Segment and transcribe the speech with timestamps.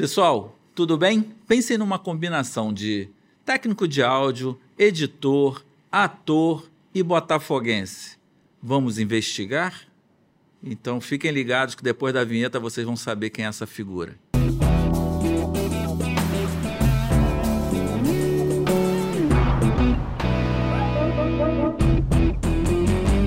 [0.00, 1.20] Pessoal, tudo bem?
[1.46, 3.10] Pensem numa combinação de
[3.44, 8.16] técnico de áudio, editor, ator e botafoguense.
[8.62, 9.86] Vamos investigar?
[10.64, 14.16] Então fiquem ligados que depois da vinheta vocês vão saber quem é essa figura.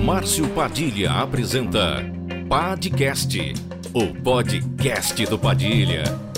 [0.04, 2.04] Márcio Padilha apresenta
[2.48, 3.38] Podcast,
[3.94, 6.33] o podcast do Padilha.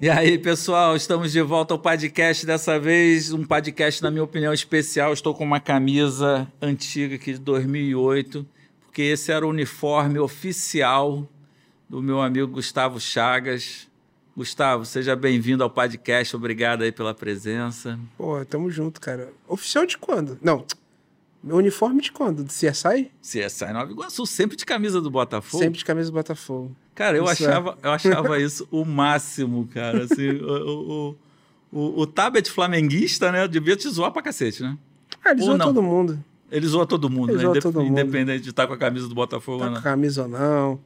[0.00, 2.46] E aí, pessoal, estamos de volta ao podcast.
[2.46, 5.12] Dessa vez, um podcast, na minha opinião, especial.
[5.12, 8.46] Estou com uma camisa antiga aqui de 2008,
[8.86, 11.28] porque esse era o uniforme oficial
[11.86, 13.88] do meu amigo Gustavo Chagas.
[14.34, 16.34] Gustavo, seja bem-vindo ao podcast.
[16.34, 17.98] Obrigado aí pela presença.
[18.16, 19.30] Pô, tamo junto, cara.
[19.46, 20.38] Oficial de quando?
[20.40, 20.64] Não.
[21.42, 22.44] Meu uniforme de quando?
[22.44, 23.10] Do CSI?
[23.22, 25.62] CSI Nova Iguaçu, sempre de camisa do Botafogo.
[25.62, 26.76] Sempre de camisa do Botafogo.
[26.94, 27.46] Cara, eu Isso é.
[27.48, 30.04] achava, eu achava isso o máximo, cara.
[30.04, 31.16] Assim, o, o,
[31.72, 33.48] o, o Tabet flamenguista, né?
[33.48, 34.76] Devia te zoar pra cacete, né?
[35.24, 35.66] Ah, ele zoa não.
[35.66, 36.22] todo mundo.
[36.52, 37.42] Ele zoa todo mundo, Ele né?
[37.44, 37.90] zoa Indep- todo mundo.
[38.00, 39.82] Independente de estar com a camisa do Botafogo Tá ou com não.
[39.82, 40.80] camisa ou não.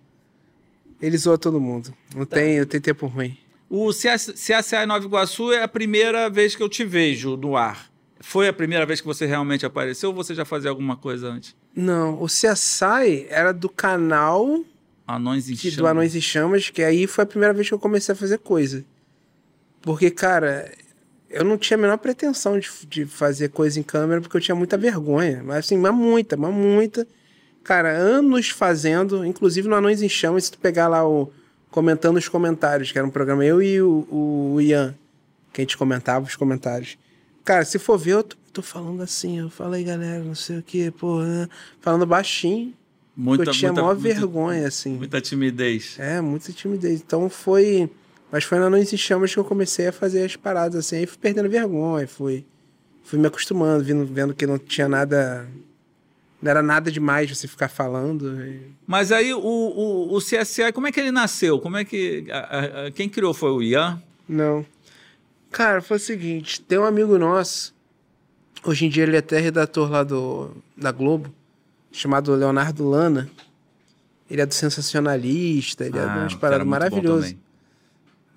[1.03, 1.93] Ele zoa todo mundo.
[2.15, 2.37] Não Tá.
[2.37, 3.37] tem, não tem tempo ruim.
[3.69, 7.91] O CS, CSI Nova Iguaçu é a primeira vez que eu te vejo no ar.
[8.27, 11.55] Foi a primeira vez que você realmente apareceu ou você já fazia alguma coisa antes?
[11.77, 14.65] Não, o CSI era do canal
[15.07, 15.77] Anões em que, Chamas.
[15.77, 18.39] do Anões e Chamas, que aí foi a primeira vez que eu comecei a fazer
[18.39, 18.83] coisa.
[19.83, 20.73] Porque, cara,
[21.29, 24.55] eu não tinha a menor pretensão de, de fazer coisa em câmera, porque eu tinha
[24.55, 25.43] muita vergonha.
[25.45, 27.07] Mas assim, mas muita, mas muita.
[27.63, 31.31] Cara, anos fazendo, inclusive no Anões em Chamas, se tu pegar lá o
[31.71, 34.09] Comentando os Comentários, que era um programa, eu e o,
[34.55, 34.95] o Ian,
[35.53, 36.97] que a gente comentava os comentários.
[37.45, 40.63] Cara, se for ver, eu tô, tô falando assim, eu falei, galera, não sei o
[40.63, 41.49] que, pô, né?
[41.81, 42.73] falando baixinho.
[43.17, 44.95] Muita, eu tinha muita, maior muita- vergonha, assim.
[44.97, 45.97] Muita timidez.
[46.01, 47.01] É, muita timidez.
[47.01, 47.89] Então foi.
[48.33, 50.97] Mas foi na Noite em Chamas que eu comecei a fazer as paradas assim.
[50.97, 52.45] Aí fui perdendo vergonha, fui,
[53.05, 55.47] fui me acostumando, vendo, vendo que não tinha nada.
[56.43, 58.41] Não era nada demais você ficar falando.
[58.45, 61.61] e- Mas aí o, o, o CSI, como é que ele nasceu?
[61.61, 62.27] Como é que.
[62.33, 64.03] a- a- quem criou foi o Ian?
[64.29, 64.67] Não.
[65.55, 67.73] Cara, foi o seguinte: tem um amigo nosso.
[68.65, 71.33] Hoje em dia ele é até redator lá do, da Globo,
[71.93, 73.31] chamado Leonardo Lana.
[74.29, 77.37] Ele é do Sensacionalista, ele é de umas Ah, que era paradas muito bom maravilhosas.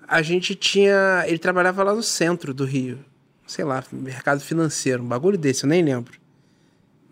[0.06, 1.24] a gente tinha.
[1.26, 3.04] Ele trabalhava lá no centro do Rio.
[3.48, 6.20] Sei lá, mercado financeiro, um bagulho desse, eu nem lembro.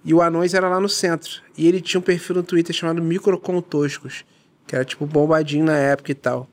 [0.04, 1.42] E o Anões era lá no centro.
[1.58, 4.24] E ele tinha um perfil no Twitter chamado Microcontoscos,
[4.68, 6.48] que era tipo bombadinho na época e tal.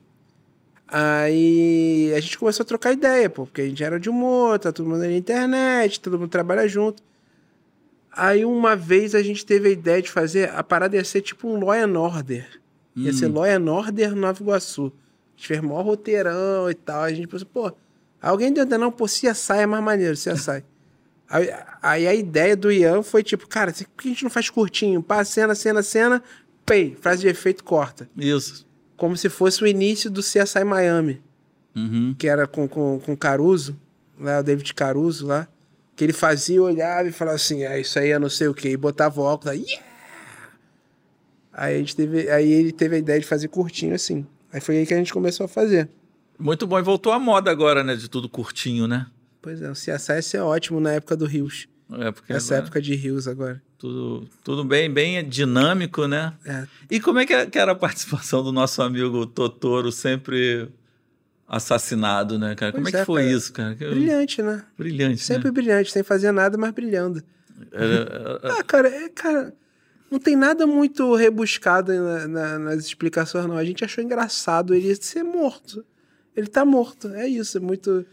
[0.86, 4.70] Aí a gente começou a trocar ideia, pô, porque a gente era de humor, tá
[4.70, 7.02] todo mundo na internet, todo mundo trabalha junto.
[8.12, 11.48] Aí uma vez a gente teve a ideia de fazer, a parada ia ser tipo
[11.48, 12.60] um Law and Order.
[12.96, 14.86] Ia ser Law and Order Nova Iguaçu.
[14.86, 17.02] A gente fez maior roteirão e tal.
[17.02, 17.72] A gente pensou, pô,
[18.22, 20.62] alguém deu não, pô, CSI é mais maneiro, CSI.
[21.28, 21.50] aí,
[21.82, 25.02] aí a ideia do Ian foi tipo, cara, por que a gente não faz curtinho?
[25.02, 26.22] Pá, cena, cena, cena,
[26.64, 28.08] pei, frase de efeito, corta.
[28.16, 28.64] Isso.
[28.96, 31.20] Como se fosse o início do CSI Miami,
[31.76, 32.14] Uhum.
[32.16, 33.76] que era com, com, com Caruso,
[34.18, 35.48] lá, o David Caruso lá,
[35.96, 38.70] que ele fazia, olhava e falava assim, é isso aí, eu não sei o quê,
[38.70, 39.84] e botava o óculos, aí, yeah!
[41.52, 44.26] Aí, a gente teve, aí ele teve a ideia de fazer curtinho assim.
[44.52, 45.88] Aí foi aí que a gente começou a fazer.
[46.36, 46.78] Muito bom.
[46.78, 47.94] E voltou à moda agora, né?
[47.94, 49.06] De tudo curtinho, né?
[49.40, 51.68] Pois é, o CSI ia ser ótimo na época do Rios.
[51.92, 53.62] É, Essa agora época de Rios agora.
[53.84, 56.32] Tudo, tudo bem, bem dinâmico, né?
[56.46, 56.66] É.
[56.90, 60.68] E como é que é- que era a participação do nosso amigo Totoro, sempre
[61.46, 62.72] assassinado, né, cara?
[62.72, 63.36] como é Pois que é, foi cara.
[63.36, 63.74] isso, cara?
[63.74, 64.64] Brilhante, né?
[64.78, 65.50] Brilhante, Sempre né?
[65.50, 67.22] brilhante, sem fazer nada, mas brilhando.
[67.70, 69.54] Era- Ah, cara, é, cara,
[70.10, 73.56] não tem nada muito rebuscado na- na- nas explicações, não.
[73.56, 75.84] A gente achou engraçado ele ser morto.
[76.34, 77.58] Ele tá morto, é isso.
[77.58, 78.04] É muito.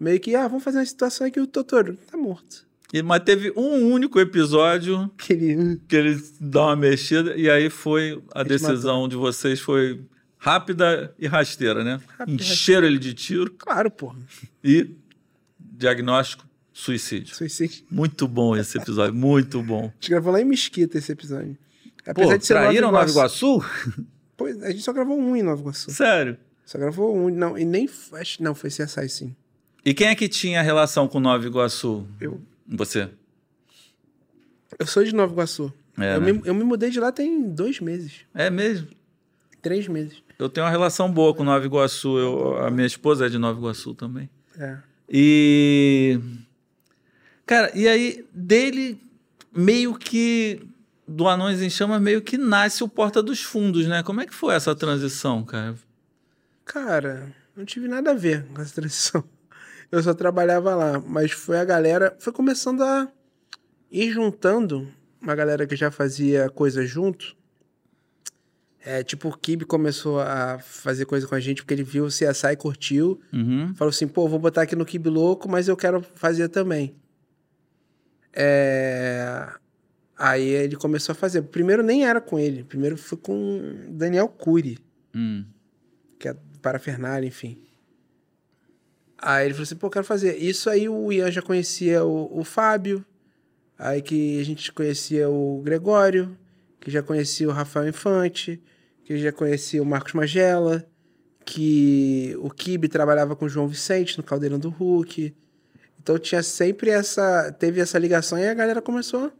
[0.00, 2.66] Meio que, ah, vamos fazer uma situação aqui, o Totoro tá morto.
[2.92, 5.80] E- mas teve um único episódio Que ele.
[5.88, 10.00] que ele dá uma mexida e aí foi a decisão de vocês foi
[10.38, 12.00] rápida e rasteira, né?
[12.18, 14.18] Rápida e Encheram ele de tiro Claro, porra.
[14.62, 14.90] e
[15.58, 17.34] diagnóstico suicídio.
[17.34, 17.84] Suicídio.
[17.90, 19.84] Muito bom esse episódio, muito bom.
[19.86, 21.56] A gente gravou lá em Mesquita esse episódio.
[22.14, 23.62] Pô, traíram Nova Iguaçu?
[24.36, 25.90] Pois, a gente só gravou um em Nova Iguaçu.
[25.90, 26.36] Sério?
[26.64, 27.88] Só gravou um, não, e nem.
[28.14, 29.36] Acho, não, foi CSI sim.
[29.84, 32.06] E quem é que tinha relação com Nova Iguaçu?
[32.20, 32.40] Eu.
[32.66, 33.10] Você?
[34.78, 35.72] Eu sou de Nova Iguaçu.
[35.98, 36.32] É, eu, né?
[36.32, 38.20] me, eu me mudei de lá tem dois meses.
[38.34, 38.88] É mesmo?
[39.60, 40.22] Três meses.
[40.38, 42.18] Eu tenho uma relação boa com Nova Iguaçu.
[42.18, 44.28] Eu, a minha esposa é de Nova Iguaçu também.
[44.58, 44.78] É.
[45.08, 46.18] E.
[47.46, 49.00] Cara, e aí dele
[49.54, 50.66] meio que
[51.06, 54.02] do Anões em Chamas meio que nasce o Porta dos Fundos, né?
[54.02, 55.74] Como é que foi essa transição, cara?
[56.64, 59.22] Cara, não tive nada a ver com essa transição.
[59.92, 63.12] Eu só trabalhava lá, mas foi a galera, foi começando a
[63.90, 64.88] ir juntando
[65.20, 67.36] uma galera que já fazia coisa junto.
[68.84, 72.08] É, tipo, o Kibe começou a fazer coisa com a gente porque ele viu o
[72.08, 73.20] CSI e curtiu.
[73.32, 73.74] Uhum.
[73.74, 76.96] Falou assim, pô, vou botar aqui no Kibe Louco, mas eu quero fazer também.
[78.32, 79.46] É...
[80.16, 81.42] Aí ele começou a fazer.
[81.42, 82.64] Primeiro nem era com ele.
[82.64, 84.78] Primeiro foi com Daniel Cury,
[85.14, 85.44] Hum.
[86.18, 87.62] que é parafernália, enfim.
[89.24, 90.36] Aí ele falou assim, pô, quero fazer.
[90.36, 93.04] Isso aí o Ian já conhecia o, o Fábio.
[93.78, 96.36] Aí que a gente conhecia o Gregório,
[96.80, 98.60] que já conhecia o Rafael Infante,
[99.04, 100.84] que já conhecia o Marcos Magela,
[101.44, 105.32] que o Kibe trabalhava com o João Vicente no Caldeirão do Hulk.
[106.00, 107.52] Então tinha sempre essa.
[107.52, 109.32] Teve essa ligação e a galera começou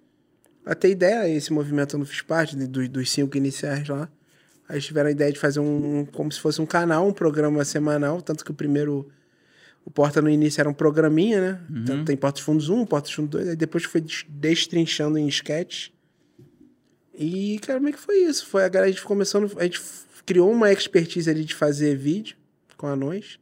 [0.64, 1.28] a ter ideia.
[1.28, 4.08] Esse movimento eu não fiz parte dos, dos cinco iniciais lá.
[4.68, 8.22] Aí tiveram a ideia de fazer um- como se fosse um canal, um programa semanal.
[8.22, 9.08] Tanto que o primeiro.
[9.84, 11.60] O Porta no início era um programinha, né?
[11.70, 13.48] Então, tem Porta dos Fundos 1, Porta dos Fundos 2.
[13.48, 15.88] Aí depois foi des- destrinchando em sketch.
[17.14, 18.46] E, cara, como é que foi isso?
[18.46, 19.50] Foi a galera, a gente começando.
[19.58, 19.80] A gente
[20.24, 22.36] criou uma expertise ali de fazer vídeo
[22.76, 23.38] com anões.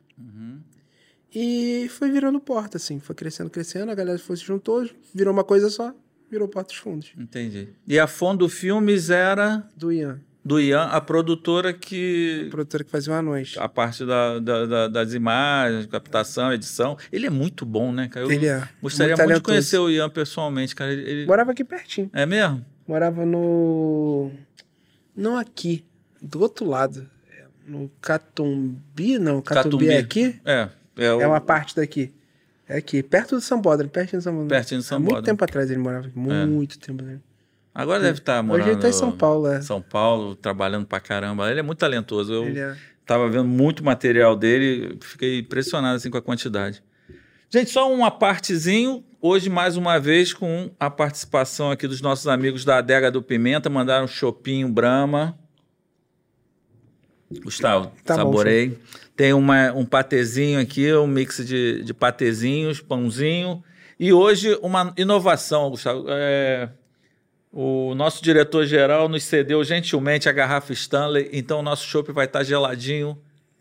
[1.32, 2.98] E foi virando porta, assim.
[2.98, 3.90] Foi crescendo, crescendo.
[3.90, 5.94] A galera foi se juntou, virou uma coisa só,
[6.31, 7.12] virou Porta dos Fundos.
[7.16, 7.69] Entendi.
[7.86, 12.48] E a Fundo Filmes era Do Ian, do Ian, a produtora que.
[12.50, 13.56] produtora que fazia o anões.
[13.58, 16.96] A parte da, da- da- das imagens, captação, edição.
[17.12, 18.25] Ele é muito bom, né, cara?
[18.26, 18.66] Eu Ele é.
[18.82, 20.92] gostaria muito muito, de conhecer o Ian pessoalmente, cara.
[20.92, 22.08] Ele, ele- Morava aqui pertinho.
[22.12, 22.64] É mesmo?
[22.88, 24.31] Morava no.
[25.14, 25.84] Não aqui,
[26.22, 27.06] do outro lado.
[27.31, 29.43] É, No Catumbi, não.
[29.43, 30.40] Catumbi, é aqui?
[30.44, 30.69] É.
[30.96, 32.12] É, o- É uma parte daqui.
[32.69, 34.48] É aqui, perto do Sambódromo, pertinho do Sambódromo.
[34.48, 35.14] Pertinho do Há Sambódromo.
[35.16, 37.02] muito tempo atrás ele morava aqui, muito tempo.
[37.02, 37.19] Né?
[37.75, 38.64] Agora deve estar morando...
[38.64, 39.62] Hoje ele tá em São Paulo, é.
[39.62, 41.50] São Paulo, trabalhando pra caramba.
[41.50, 42.32] Ele é muito talentoso.
[42.32, 42.76] Eu Ele é.
[43.06, 46.82] tava vendo muito material dele, fiquei impressionado assim com a quantidade.
[47.49, 49.05] Gente, só uma partezinho.
[49.20, 53.69] Hoje, mais uma vez, com a participação aqui dos nossos amigos da Adega do Pimenta.
[53.69, 55.38] Mandaram um chopinho Brahma.
[57.43, 58.78] Gustavo, Tá bom, saborei.
[59.14, 63.62] Tem uma, um patezinho aqui, um mix de, de patezinhos, pãozinho.
[63.99, 66.06] E hoje, uma inovação, Gustavo.
[66.08, 66.70] É,
[67.52, 72.44] o nosso diretor-geral nos cedeu gentilmente a garrafa Stanley, então o nosso chopp vai estar
[72.44, 73.19] geladinho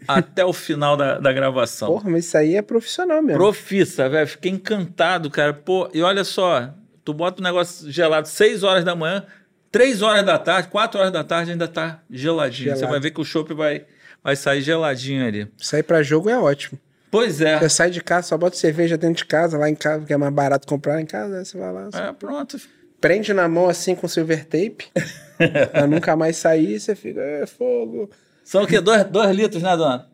[0.07, 1.89] até o final da, da gravação.
[1.89, 3.39] Porra, mas isso aí é profissional mesmo.
[3.39, 4.27] Profissa, velho.
[4.27, 5.53] Fiquei encantado, cara.
[5.53, 9.25] Pô, e olha só, tu bota o negócio gelado 6 horas da manhã,
[9.71, 12.65] 3 horas da tarde, 4 horas da tarde ainda tá geladinho.
[12.65, 12.79] Gelado.
[12.79, 13.85] Você vai ver que o chopp vai,
[14.23, 15.51] vai sair geladinho ali.
[15.57, 16.79] Sair pra jogo é ótimo.
[17.11, 17.57] Pois é.
[17.57, 20.17] Você sai de casa, só bota cerveja dentro de casa, lá em casa, que é
[20.17, 21.89] mais barato comprar em casa, aí você vai lá.
[21.91, 22.59] É, pronto.
[23.01, 24.85] Prende na mão assim com silver tape,
[25.71, 28.09] pra nunca mais sair, você fica, é fogo.
[28.43, 28.81] São o quê?
[28.81, 30.07] Dois, dois litros, né, dona?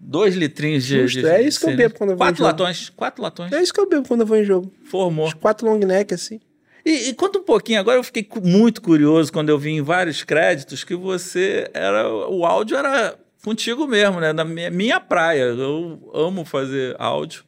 [0.00, 1.00] Dois litrinhos de.
[1.02, 2.48] Justo, de- é isso que eu bebo quando eu vou Quatro em jogo.
[2.50, 2.90] latões.
[2.90, 3.52] Quatro latões.
[3.52, 4.72] É isso que eu bebo quando eu vou em jogo.
[4.84, 5.26] Formou.
[5.26, 6.40] Os quatro long neck, assim.
[6.84, 10.22] E, e conta um pouquinho, agora eu fiquei muito curioso quando eu vi em vários
[10.22, 12.08] créditos que você era.
[12.10, 14.32] O áudio era contigo mesmo, né?
[14.34, 15.42] Na minha, minha praia.
[15.44, 17.42] Eu amo fazer áudio.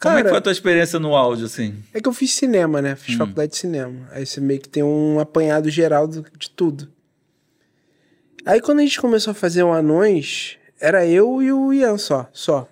[0.00, 1.82] Como é que Cara- foi a tua experiência no áudio, assim?
[1.92, 2.92] É que eu fiz cinema, né?
[2.92, 2.96] Hum.
[2.96, 4.08] Fiz faculdade de cinema.
[4.12, 6.88] Aí você meio que tem um apanhado geral do- de tudo.
[8.46, 12.28] Aí quando a gente começou a fazer o Anões, era eu e o Ian só.
[12.32, 12.68] Só.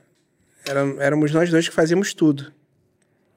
[0.64, 2.52] Era, éramos nós dois que fazíamos tudo.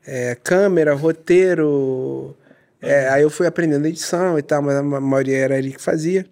[0.06, 2.36] É, câmera, roteiro.
[2.82, 5.82] é, aí eu fui aprendendo edição e tal, mas a ma- maioria era ele que
[5.82, 6.26] fazia.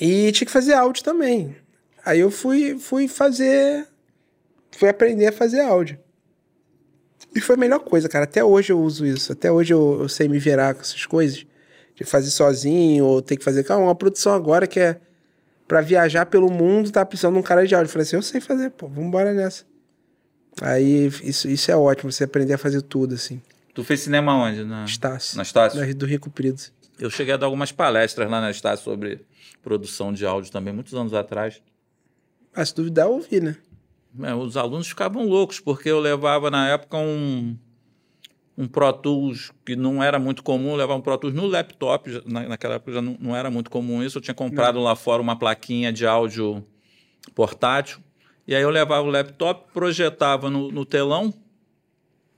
[0.00, 1.56] E tinha que fazer áudio também.
[2.04, 3.86] Aí eu fui, fui fazer.
[4.76, 5.98] Fui aprender a fazer áudio.
[7.34, 8.24] E foi a melhor coisa, cara.
[8.24, 9.32] Até hoje eu uso isso.
[9.32, 11.46] Até hoje eu, eu sei me virar com essas coisas.
[11.94, 13.64] De fazer sozinho, ou ter que fazer.
[13.64, 14.98] Cara, uma produção agora que é
[15.68, 17.86] pra viajar pelo mundo, tá precisando de um cara de áudio.
[17.88, 19.64] Eu falei assim, eu sei fazer, pô, vambora nessa.
[20.60, 23.40] Aí isso, isso é ótimo, você aprender a fazer tudo, assim.
[23.74, 24.64] Tu fez cinema onde?
[24.64, 25.36] Na, Estácio.
[25.36, 25.80] na Estácio?
[25.80, 26.60] Da- Do Rio Comprido.
[26.98, 29.24] Eu cheguei a dar algumas palestras lá na Estácio sobre
[29.62, 31.62] produção de áudio também, muitos anos atrás.
[32.54, 33.56] Ah, se duvidar, eu ouvi, né?
[34.20, 37.56] É, os alunos ficavam loucos, porque eu levava na época um,
[38.56, 42.48] um Pro Tools que não era muito comum, levava um Pro Tools no laptop, na,
[42.48, 45.36] naquela época já não, não era muito comum isso, eu tinha comprado lá fora uma
[45.36, 46.64] plaquinha de áudio
[47.34, 48.00] portátil,
[48.46, 51.32] e aí eu levava o laptop, projetava no, no telão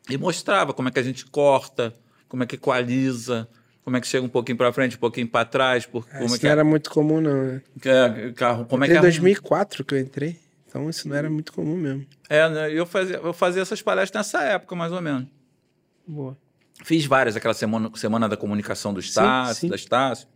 [0.09, 1.93] e mostrava como é que a gente corta,
[2.29, 3.49] como é que equaliza,
[3.83, 6.27] como é que chega um pouquinho para frente, um pouquinho para trás, por, Ah, como
[6.27, 7.63] isso é que não era muito comum, não, né?
[7.85, 10.44] é carro, como é que Entrei é em 2004 que eu entrei.
[10.75, 12.05] Então isso não era muito comum mesmo.
[12.29, 15.29] É, né, eu fazia, eu fazia essas palestras nessa época, mais ou menos.
[16.05, 16.37] Boa.
[16.83, 19.69] Fiz várias, aquela semana, semana da comunicação do Estácio, sim.
[19.69, 20.27] da Estácio.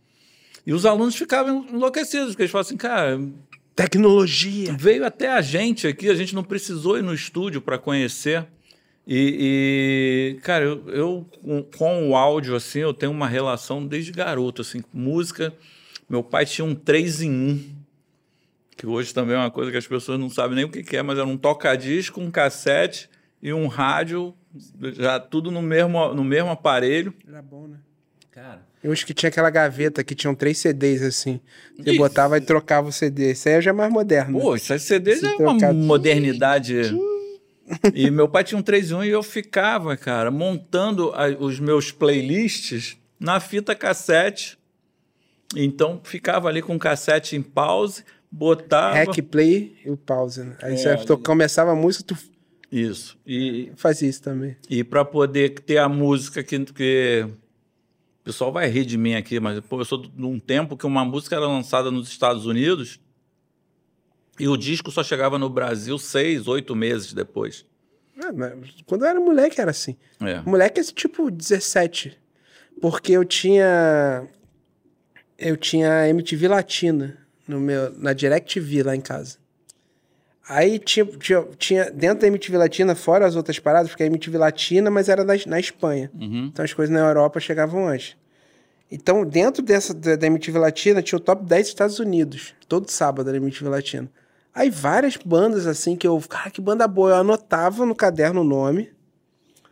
[0.65, 3.19] E os alunos ficavam enlouquecidos, porque eles falavam assim, cara,
[3.75, 4.73] Tecnologia.
[4.79, 8.47] veio até a gente aqui, a gente não precisou ir no estúdio para conhecer.
[9.05, 11.29] E, e, cara, eu, eu
[11.77, 15.53] com, o áudio, assim, eu tenho uma relação desde garoto, assim, com música.
[16.09, 17.78] Meu pai tinha um 3 em 1,
[18.79, 20.95] que hoje também é uma coisa que as pessoas não sabem nem o que, que
[20.95, 23.09] é, mas era um toca-disco, um cassete
[23.43, 24.33] e um rádio,
[24.93, 27.13] já tudo no mesmo, no mesmo aparelho.
[27.27, 27.77] Era bom, né?
[28.31, 31.41] Cara, Eu acho que tinha aquela gaveta que tinham três CDs assim.
[31.77, 31.97] Você Isso.
[31.97, 33.33] botava e trocava o CD.
[33.33, 34.39] Isso aí já é mais moderno.
[34.39, 36.95] Pô, isso aí CD Se já é uma modernidade.
[37.93, 41.59] E meu pai tinha um 3 em 1 e eu ficava, cara, montando a- os
[41.59, 44.57] meus playlists na fita cassete.
[45.55, 48.95] Então ficava ali com o cassete em pause, botava.
[48.95, 50.43] Hack play e o pause.
[50.43, 50.55] Né?
[50.61, 52.17] Aí É, você começava a música, tu
[52.71, 53.17] Isso.
[53.25, 54.55] E, fazia isso também.
[54.69, 57.25] e para poder ter a música que, que.
[58.21, 60.85] O pessoal vai rir de mim aqui, mas pô, eu sou de um tempo que
[60.85, 62.99] uma música era lançada nos Estados Unidos
[64.39, 67.65] e o disco só chegava no Brasil seis, oito meses depois.
[68.21, 68.31] Ah,
[68.85, 69.95] Quando eu era moleque era assim.
[70.19, 70.41] É.
[70.41, 72.17] Moleque é tipo 17.
[72.81, 74.27] Porque eu tinha.
[75.37, 77.17] Eu tinha MTV Latina
[77.49, 79.37] no meu, na DirecTV lá em casa.
[80.47, 84.37] Aí tinha, tinha, tinha dentro da MTV Latina, fora as outras paradas, porque a MTV
[84.37, 86.11] Latina, mas era na, na Espanha.
[86.13, 86.49] Uhum.
[86.51, 88.15] Então as coisas na Europa chegavam antes.
[88.91, 92.55] Então, dentro dessa da, da MTV Latina, tinha o top 10 dos Estados Unidos.
[92.67, 94.09] Todo sábado na MTV Latina.
[94.53, 96.19] Aí várias bandas assim que eu.
[96.27, 97.11] Cara, que banda boa.
[97.11, 98.91] Eu anotava no caderno o nome.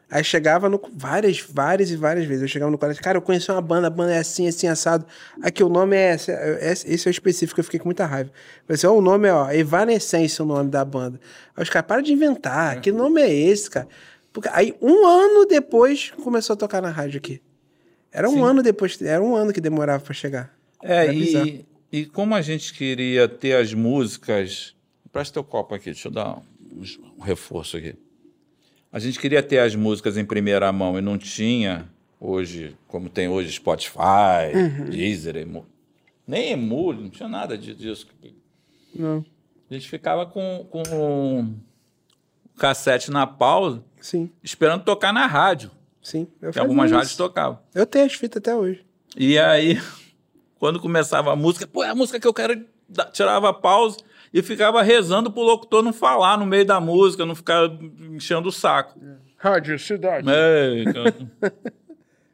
[0.10, 0.82] Aí chegava no.
[0.94, 2.42] Várias, várias e várias vezes.
[2.42, 3.04] Eu chegava no colégio.
[3.04, 5.06] Cara, eu conheci uma banda, a banda é assim, assim, assado.
[5.42, 6.16] Aqui o nome é.
[6.16, 8.30] Esse, é- esse é o específico, eu fiquei com muita raiva.
[8.30, 11.20] Eu falei assim, ó, o nome é, ó, Evanescence, o nome da banda.
[11.56, 12.80] Aí os caras, para de inventar.
[12.80, 13.88] Que nome é esse, cara?
[14.32, 17.42] Porque, aí, um ano depois, começou a tocar na rádio aqui.
[18.12, 18.44] Era um Sim.
[18.44, 20.56] ano depois, era um ano que demorava pra chegar.
[20.82, 21.48] É, Era bizarro.
[21.48, 24.74] e, e como a gente queria ter as músicas.
[25.12, 26.38] Presta teu copo aqui, deixa eu dar
[27.18, 27.96] um reforço aqui.
[28.98, 31.88] A gente queria ter as músicas em primeira mão e não tinha
[32.20, 34.90] hoje, como tem hoje Spotify, Uhum.
[34.90, 35.68] Deezer, emu,
[36.26, 38.08] nem Emule, não tinha nada disso.
[38.96, 39.24] Não.
[39.70, 45.70] A gente ficava com, com o cassete na pausa, Sim, esperando tocar na rádio,
[46.02, 46.28] sim.
[46.42, 46.96] Eu que algumas isso.
[46.96, 47.60] rádios tocavam.
[47.76, 48.84] Eu tenho as fitas até hoje.
[49.16, 49.80] E aí,
[50.58, 52.66] quando começava a música, pô, é a música que eu quero,
[53.14, 53.98] tirava a pausa
[54.34, 57.70] e ficava rezando pro locutor não falar no meio da música, não ficar
[58.12, 59.00] enchendo o saco.
[59.38, 60.28] Rádio Cidade.
[60.30, 61.54] É, cara.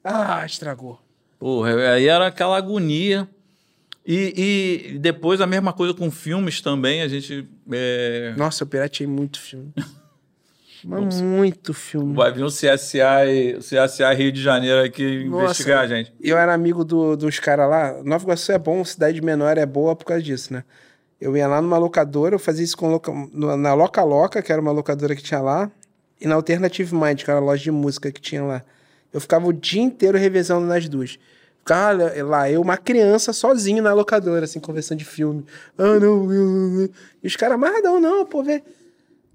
[0.05, 0.99] Ah, estragou.
[1.39, 3.25] Porra, aí era aquela agonia.
[4.05, 9.07] E, e depois a mesma coisa com filmes também, a gente é, Nossa, eu pirateei
[9.07, 9.71] muito filme.
[10.83, 12.13] Mas muito filme.
[12.13, 15.45] vai vir um CSA, e- CSA Rio de Janeiro aqui Nossa.
[15.45, 16.11] investigar a gente.
[16.19, 18.03] Eu era amigo do- dos caras lá.
[18.03, 20.65] Nova Iguaçu é bom, cidade menor é boa por causa disso, né?
[21.23, 24.61] Eu ia lá numa locadora, eu fazia isso com loca- na Loca Loca, que era
[24.61, 25.71] uma locadora que tinha lá,
[26.19, 28.61] e na Alternative Mind, que era a loja de música que tinha lá.
[29.13, 31.17] Eu ficava o dia inteiro revezando nas duas.
[31.59, 35.45] Ficava lá, eu, uma criança, sozinho na locadora, assim, conversando de filme.
[35.77, 36.33] Ah, não, eu-
[36.81, 36.89] eu.
[37.23, 38.61] E os caras, amarradão, não, pô, vê.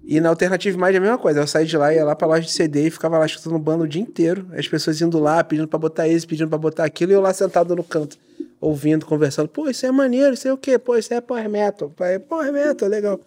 [0.03, 1.39] E na Alternative Mind é a mesma coisa.
[1.39, 3.83] Eu saí de lá, ia lá pra loja de CD e ficava lá escutando banda
[3.83, 4.45] o dia inteiro.
[4.55, 7.33] As pessoas indo lá, pedindo pra botar esse, pedindo pra botar aquilo, e eu lá
[7.33, 8.15] sentado no canto,
[8.61, 9.47] ouvindo, conversando.
[9.47, 10.77] Pô, isso é maneiro, isso é o quê?
[10.77, 11.91] Pô, isso é Power Metal.
[11.99, 13.19] É Power Metal, legal.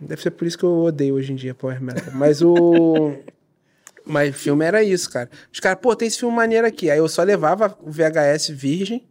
[0.00, 2.12] Deve ser por isso que eu odeio hoje em dia Power Metal.
[2.14, 3.14] Mas o.
[4.06, 5.30] Mas o filme era isso, cara.
[5.50, 6.90] Os caras, pô, tem esse filme maneiro aqui.
[6.90, 9.02] Aí eu só levava o VHS virgem.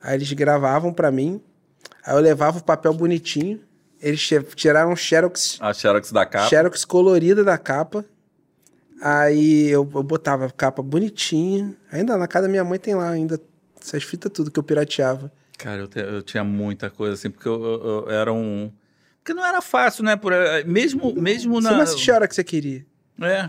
[0.00, 1.38] Aí eles gravavam pra mim.
[2.02, 3.60] Aí eu levava o papel bonitinho.
[4.00, 6.48] Eles ti- tiraram Xerox, A Xerox da capa.
[6.48, 8.06] Xerox colorida da capa.
[9.02, 11.76] Aí eu, eu botava a capa bonitinha.
[11.92, 13.38] Ainda na casa da minha mãe tem lá ainda
[13.86, 15.32] essas fitas tudo que eu pirateava.
[15.58, 18.70] Cara, eu, te- eu tinha muita coisa assim, porque eu, eu- eu era um.
[19.22, 20.14] Porque não era fácil, né?
[20.16, 20.32] Por,
[20.66, 21.74] mesmo, mesmo Você na.
[21.76, 22.84] não assistia a hora que você queria.
[23.20, 23.48] É.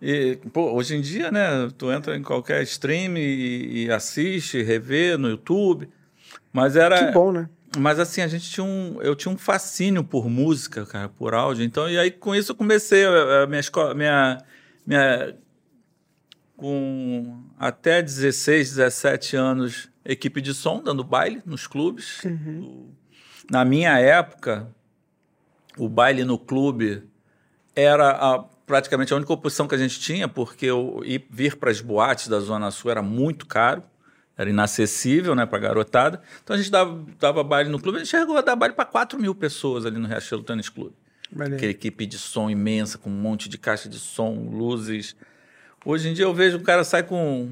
[0.00, 1.68] E, pô, hoje em dia, né?
[1.76, 5.88] Tu entra em qualquer stream e, e assiste, revê no YouTube.
[6.52, 7.06] Mas era.
[7.06, 7.48] Que bom, né?
[7.78, 8.98] Mas assim, a gente tinha um.
[9.02, 11.64] Eu tinha um fascínio por música, cara, por áudio.
[11.64, 13.94] Então, e aí com isso eu comecei a, a minha escola.
[13.94, 14.38] Minha,
[14.86, 15.34] minha,
[16.60, 22.20] com até 16, 17 anos, equipe de som, dando baile nos clubes.
[22.62, 22.90] O-
[23.50, 24.68] Na minha época,
[25.76, 27.02] o baile no clube
[27.74, 31.70] era a- praticamente a única opção que a gente tinha, porque eu, ir, vir para
[31.70, 33.82] as boates da Zona Sul era muito caro,
[34.36, 36.22] era inacessível né, para a garotada.
[36.44, 38.84] Então a gente dava, dava baile no clube, a gente chegou a dar baile para
[38.84, 40.94] 4 mil pessoas ali no Riachuelo Tênis Clube.
[41.56, 45.16] Aquela equipe de som imensa, com um monte de caixa de som, luzes.
[45.84, 47.48] Hoje em dia eu vejo o cara sai com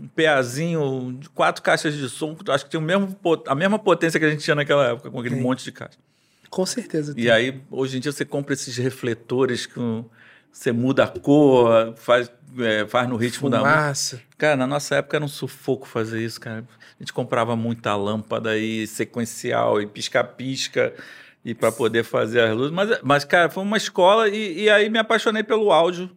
[0.00, 4.18] um peazinho de quatro caixas de som, acho que tem o mesmo, a mesma potência
[4.18, 5.44] que a gente tinha naquela época, com aquele Tem.
[5.44, 5.98] monte de caixa.
[6.48, 7.14] Com certeza.
[7.16, 9.78] E aí, hoje em dia, você compra esses refletores que
[10.50, 13.76] você muda a cor, faz, é, faz no ritmo da música.
[13.76, 14.22] Fumaça.
[14.36, 16.64] Cara, na nossa época era um sufoco fazer isso, cara.
[16.98, 20.92] A gente comprava muita lâmpada e sequencial e pisca-pisca
[21.44, 22.72] e para poder fazer as luzes.
[22.72, 26.10] Mas, mas, cara, foi uma escola e, e aí me apaixonei pelo áudio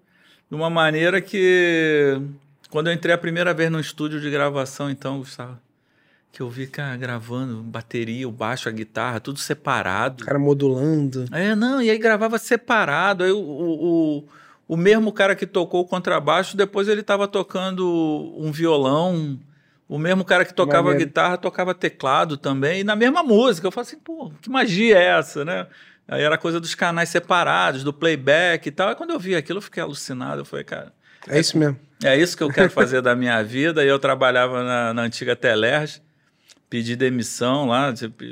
[0.53, 2.21] de uma maneira que
[2.69, 5.57] quando eu entrei a primeira vez no estúdio de gravação, então, Gustavo,
[6.31, 10.21] que eu vi, cara, gravando bateria, o baixo, a guitarra, tudo separado.
[10.21, 11.25] O cara modulando.
[11.31, 13.23] É, não, e aí gravava separado.
[13.23, 14.23] Aí o, o, o,
[14.67, 19.39] o mesmo cara que tocou o contrabaixo, depois ele estava tocando um violão.
[19.89, 21.07] O mesmo cara que tocava Maneiro.
[21.07, 23.65] guitarra tocava teclado também, e na mesma música.
[23.65, 25.65] Eu falei assim, pô, que magia é essa, né?
[26.07, 28.89] Aí era coisa dos canais separados, do playback e tal.
[28.89, 30.41] Aí quando eu vi aquilo, eu fiquei alucinado.
[30.41, 30.93] Eu falei, cara,
[31.27, 31.79] É isso mesmo.
[32.03, 33.83] é isso que eu quero fazer da minha vida.
[33.83, 36.01] E eu trabalhava na, na antiga Telerge,
[36.69, 38.23] pedi demissão lá, tipo,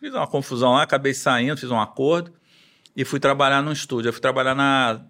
[0.00, 2.32] fiz uma confusão lá, acabei saindo, fiz um acordo
[2.94, 4.08] e fui trabalhar no estúdio.
[4.10, 5.00] Eu fui trabalhar na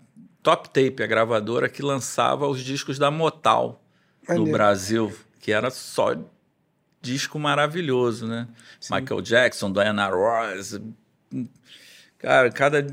[0.43, 3.83] Top Tape, a gravadora que lançava os discos da Motal
[4.29, 4.47] no.
[4.53, 6.15] Brasil, que era só
[7.03, 8.47] disco maravilhoso, né?
[8.91, 10.81] Michael Jackson, Diana Ross,
[12.19, 12.87] cara, cada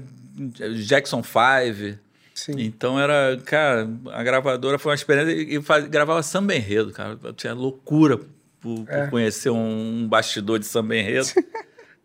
[0.86, 2.00] Jackson 5.
[2.34, 2.54] Sim.
[2.58, 7.18] Então era, cara, a gravadora foi uma experiência e faz, gravava samba enredo, cara.
[7.24, 9.08] Eu tinha loucura por, por É.
[9.08, 11.30] conhecer um, um bastidor de samba enredo.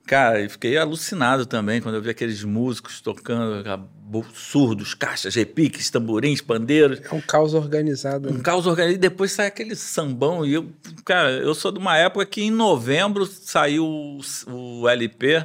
[0.06, 3.64] cara, e fiquei alucinado também quando eu vi aqueles músicos tocando
[4.34, 7.00] surdos, caixas, repiques, tamborins, pandeiros.
[7.10, 8.28] É um caos organizado.
[8.30, 8.40] Um né?
[8.42, 8.96] caos organizado.
[8.96, 10.44] E depois sai aquele sambão.
[10.44, 10.68] E eu,
[11.06, 15.44] cara, eu sou de uma época que em novembro saiu o, o LP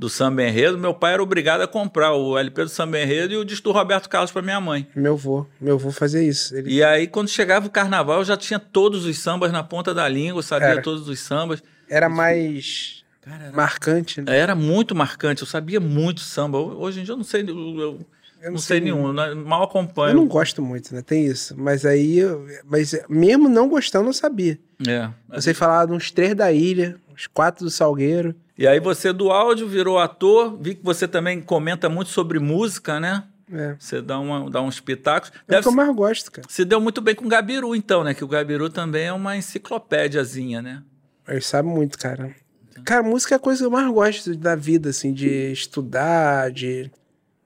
[0.00, 0.78] do Samba Enredo.
[0.78, 3.72] Meu pai era obrigado a comprar o LP do Samba Enredo e o disco do
[3.72, 4.86] Roberto Carlos para minha mãe.
[4.96, 5.44] Meu vô.
[5.60, 6.56] Meu vô fazia isso.
[6.56, 6.72] Ele...
[6.72, 10.08] E aí, quando chegava o carnaval, eu já tinha todos os sambas na ponta da
[10.08, 10.82] língua, sabia Era.
[10.82, 11.62] todos os sambas.
[11.86, 14.34] Era mais Cara, era, marcante, né?
[14.34, 16.56] era muito marcante, eu sabia muito samba.
[16.58, 18.00] Hoje em dia eu não sei, eu, eu
[18.40, 19.34] Eu não sei nenhum, né?
[19.34, 20.12] mal acompanho.
[20.12, 21.02] Eu não gosto muito, né?
[21.02, 21.54] Tem isso.
[21.58, 24.58] Mas aí, eu- mas mesmo não gostando, eu sabia.
[24.88, 25.10] É.
[25.30, 28.34] Eu sei falar de uns três da ilha, uns quatro do Salgueiro.
[28.60, 33.00] E aí você do áudio virou ator, vi que você também comenta muito sobre música,
[33.00, 33.24] né?
[33.50, 33.74] É.
[33.78, 35.32] Você dá, uma, dá uns pitacos.
[35.48, 36.46] É o que eu mais gosto, cara.
[36.46, 38.12] se deu muito bem com o Gabiru, então, né?
[38.12, 40.82] Que o Gabiru também é uma enciclopédiazinha, né?
[41.26, 42.36] Ele sabe muito, cara.
[42.84, 46.90] Cara, música é a coisa que eu mais gosto da vida, assim, de estudar, de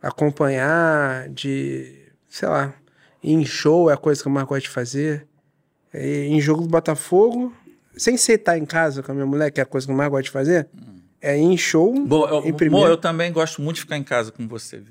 [0.02, 2.08] acompanhar, de.
[2.28, 2.74] sei lá.
[3.22, 5.28] Ir em show é a coisa que eu mais gosto de fazer.
[5.94, 7.54] E em jogo do Botafogo,
[7.96, 9.96] sem ser estar em casa com a minha mulher, que é a coisa que eu
[9.96, 10.68] mais gosto de fazer,
[11.24, 11.92] é em show.
[12.06, 14.82] Bom, eu, primeiro, eu também gosto muito de ficar em casa com você,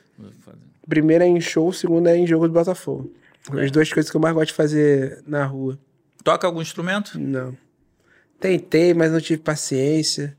[0.86, 3.10] primeiro é em show, segundo é em jogo do Botafogo.
[3.52, 3.64] É.
[3.64, 5.78] As duas coisas que eu mais gosto de fazer na rua.
[6.22, 7.18] Toca algum instrumento?
[7.18, 7.56] Não.
[8.38, 10.36] Tentei, mas não tive paciência.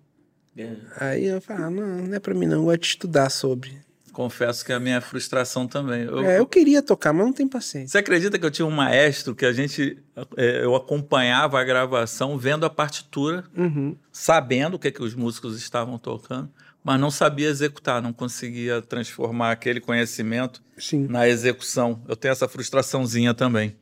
[0.55, 0.75] É.
[0.99, 3.77] Aí eu falo, ah, não, não é pra mim não, eu gosto de estudar sobre.
[4.15, 6.03] Confesso que é a minha frustração também.
[6.05, 7.89] Eu- É, eu queria tocar, mas não tenho paciência.
[7.89, 10.01] Você acredita que eu tinha um maestro que a gente
[10.37, 13.93] é, eu acompanhava a gravação vendo a partitura, Uhum.
[14.13, 16.49] sabendo o que, que os músicos estavam tocando,
[16.81, 21.07] mas não sabia executar, não conseguia transformar aquele conhecimento Sim.
[21.09, 22.01] na execução.
[22.07, 23.75] Eu tenho essa frustraçãozinha também.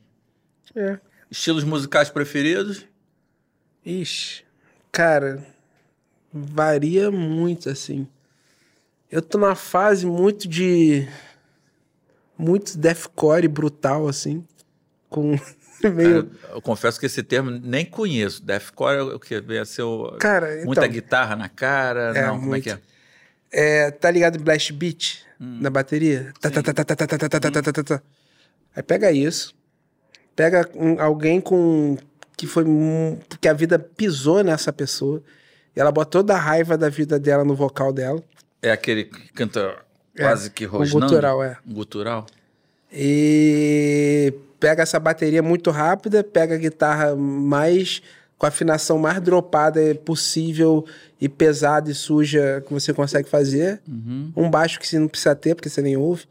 [0.74, 0.98] É.
[1.30, 2.84] Estilos musicais preferidos?
[3.86, 4.42] Ixi.
[4.90, 5.46] Cara,
[6.32, 8.08] varia muito, assim.
[9.14, 11.06] Eu tô numa fase muito de.
[12.36, 14.44] Muito deathcore brutal, assim.
[15.08, 15.38] Com.
[15.84, 16.24] meio.
[16.24, 18.44] Cara, eu confesso que esse termo nem conheço.
[18.44, 19.40] Deathcore é o que?
[19.40, 19.84] Vem a ser
[20.18, 20.66] Cara, então.
[20.66, 22.12] muita guitarra na cara?
[22.12, 22.72] É, não, como é que é?
[22.72, 22.86] muito.
[23.52, 26.32] É, tá ligado Blast Beat na bateria?
[26.40, 28.02] Tá, tá, tá, tá, tá, tá, tá, tá, tá, tá, tá, tá, tá.
[28.74, 29.54] Aí pega isso,
[30.34, 31.96] pega um- alguém com
[32.36, 32.64] que foi
[33.40, 35.22] que a vida pisou nessa pessoa
[35.76, 38.20] e ela bota toda a raiva da vida dela no vocal dela.
[38.64, 39.76] É aquele que canta
[40.16, 41.06] É, quase que um rosnando?
[41.06, 41.56] gutural, é.
[41.66, 42.26] Um gutural?
[42.92, 48.02] E pega essa bateria muito rápida, pega a guitarra mais
[48.38, 50.84] com a afinação mais dropada possível
[51.20, 53.80] e pesada e suja que você consegue fazer.
[54.36, 56.24] Um baixo que você não precisa ter, porque você nem ouve.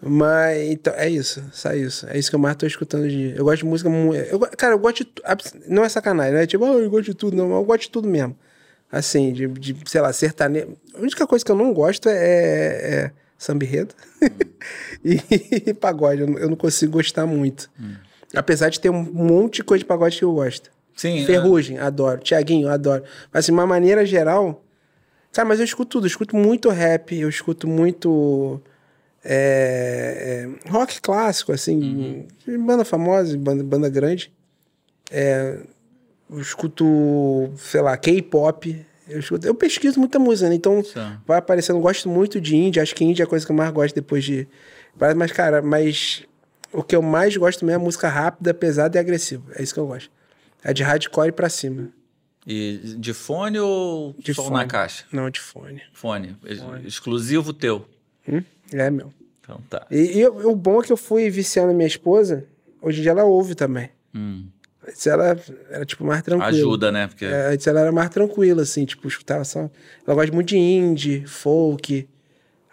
[0.00, 2.06] Mas então, é isso, só isso.
[2.08, 3.34] É isso que eu mais tô escutando hoje em dia.
[3.36, 4.14] Eu gosto de música muito.
[4.30, 5.10] Eu, cara, eu gosto de.
[5.24, 7.50] abs- Não é sacanagem, não é tipo, ah, eu gosto de tudo, não.
[7.52, 8.36] Eu gosto de tudo mesmo.
[8.90, 10.76] Assim, de, de sei lá, sertanejo.
[10.94, 13.94] A única coisa que eu não gosto é, é samba enredo
[15.04, 16.22] e, pagode.
[16.22, 17.70] Eu não- consigo gostar muito.
[18.34, 20.70] Apesar de ter um monte de coisa de pagode que eu gosto.
[20.96, 21.22] Sim.
[21.22, 21.26] é.
[21.26, 22.20] Ferrugem, adoro.
[22.20, 23.04] Tiaguinho, adoro.
[23.32, 24.64] Mas, assim, de uma maneira geral.
[25.32, 26.04] Cara, mas eu escuto tudo.
[26.04, 28.60] Eu escuto muito rap, eu escuto muito
[29.24, 32.26] É, é, rock clássico, assim,
[32.66, 34.32] banda famosa, banda, banda grande.
[35.10, 35.58] É,
[36.30, 38.86] eu escuto, sei lá, K-pop.
[39.08, 40.54] Eu, escuto- eu pesquiso muita música, né?
[40.54, 41.20] Então Tá.
[41.26, 41.80] vai aparecendo.
[41.80, 42.80] Gosto muito de indie.
[42.80, 44.46] Acho que indie é a coisa que eu mais gosto depois de.
[45.16, 46.24] Mas, cara, mas
[46.72, 49.44] o que eu mais gosto mesmo é música rápida, pesada e agressiva.
[49.54, 50.10] É isso que eu gosto.
[50.62, 51.88] É de hardcore pra cima.
[52.46, 54.56] E de fone ou De som fone.
[54.56, 55.04] na caixa?
[55.12, 55.82] Não de fone.
[55.92, 56.36] Fone.
[56.44, 57.86] Ex- Exclusivo teu.
[58.26, 58.42] Hum?
[58.72, 59.12] É, meu.
[59.40, 59.86] Então tá.
[59.90, 62.44] E, e o bom é que eu fui viciando a minha esposa.
[62.82, 63.90] Hoje em dia ela ouve também.
[64.14, 64.46] Hum.
[64.88, 65.38] Antes ela
[65.70, 66.48] era, tipo, mais tranquila.
[66.48, 67.06] Ajuda, né?
[67.06, 69.70] Porque É, antes ela era mais tranquila, assim, tipo, escutava só.
[70.06, 72.08] Ela gosta muito de indie, folk.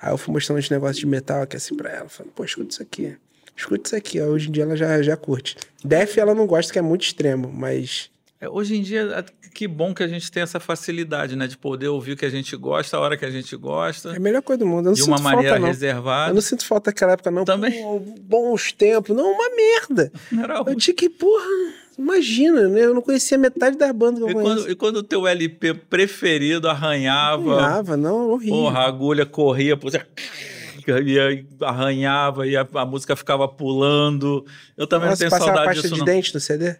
[0.01, 2.08] Aí eu fui mostrando uns negócios de metal aqui assim pra ela.
[2.10, 3.17] Falando, pô, escuta isso aqui.
[3.56, 4.19] Escuta isso aqui.
[4.19, 5.58] Aí Hoje em dia ela já, já curte.
[5.84, 8.10] Def ela não gosta, que é muito extremo, mas.
[8.46, 11.48] É, Hoje em dia, a- que bom que a gente tem essa facilidade, né?
[11.48, 14.16] De poder ouvir o que a gente gosta, a hora que a gente É gosta,
[14.16, 14.86] a melhor coisa do mundo.
[14.88, 15.68] Eu não de sinto uma maneira falta, não.
[15.68, 16.32] reservada.
[16.32, 17.46] Eu não sinto falta daquela época, não.
[17.46, 17.82] Também.
[17.82, 19.16] Pô, bons tempos.
[19.16, 20.12] Não, uma merda.
[20.38, 21.46] Era Eu tinha que, porra,
[21.98, 22.82] imagina, né?
[22.86, 24.56] Eu não conhecia metade das bandas que eu E conheço.
[24.56, 28.56] quando, e quando o teu LP preferido arranhava, Arranhava, não, horrível.
[28.56, 29.92] porra, a agulha corria, por
[30.88, 34.46] e arranhava e a, a música ficava pulando.
[34.78, 36.06] Eu também Nossa, não tenho saudade pasta disso, de não.
[36.06, 36.76] dente no CD?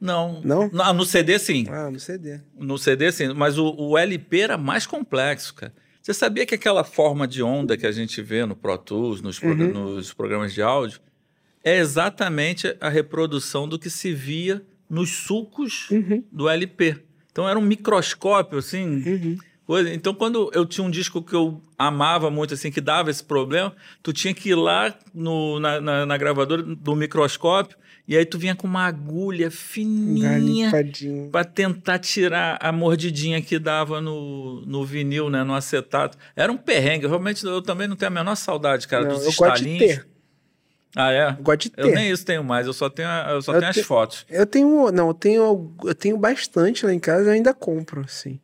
[0.00, 0.40] Não.
[0.44, 0.70] Não?
[0.80, 1.66] Ah, no CD, sim.
[1.68, 2.40] Ah, no CD.
[2.58, 3.32] No CD, sim.
[3.32, 5.72] Mas o, o LP era mais complexo, cara.
[6.02, 9.40] Você sabia que aquela forma de onda que a gente vê no Pro Tools, nos,
[9.40, 9.54] Uhum.
[9.72, 11.00] nos programas de áudio,
[11.62, 16.22] é exatamente a reprodução do que se via nos sulcos Uhum.
[16.30, 16.96] do LP.
[17.32, 18.84] Então era um microscópio, assim.
[19.06, 19.38] Uhum.
[19.66, 19.90] coisa.
[19.94, 23.74] Então, quando eu tinha um disco que eu amava muito, assim, que dava esse problema,
[24.02, 27.74] tu tinha que ir lá no- na, na- na gravadora do microscópio
[28.06, 30.70] e aí tu vinha com uma agulha fininha
[31.32, 36.16] para tentar tirar a mordidinha que dava no, no vinil, né, no acetato.
[36.36, 37.06] Era um perrengue.
[37.06, 39.78] Realmente eu também não tenho a menor saudade, cara, Não, dos eu gosto de estalinhos.
[39.96, 40.06] ter.
[40.96, 41.30] Ah, é?
[41.30, 41.94] Eu gosto de Eu ter.
[41.96, 44.24] nem isso tenho mais, eu só tenho, eu só Eu tenho as te- fotos.
[44.28, 44.92] Eu tenho.
[44.92, 48.38] Não, eu tenho, eu tenho bastante lá em casa, eu ainda compro, assim.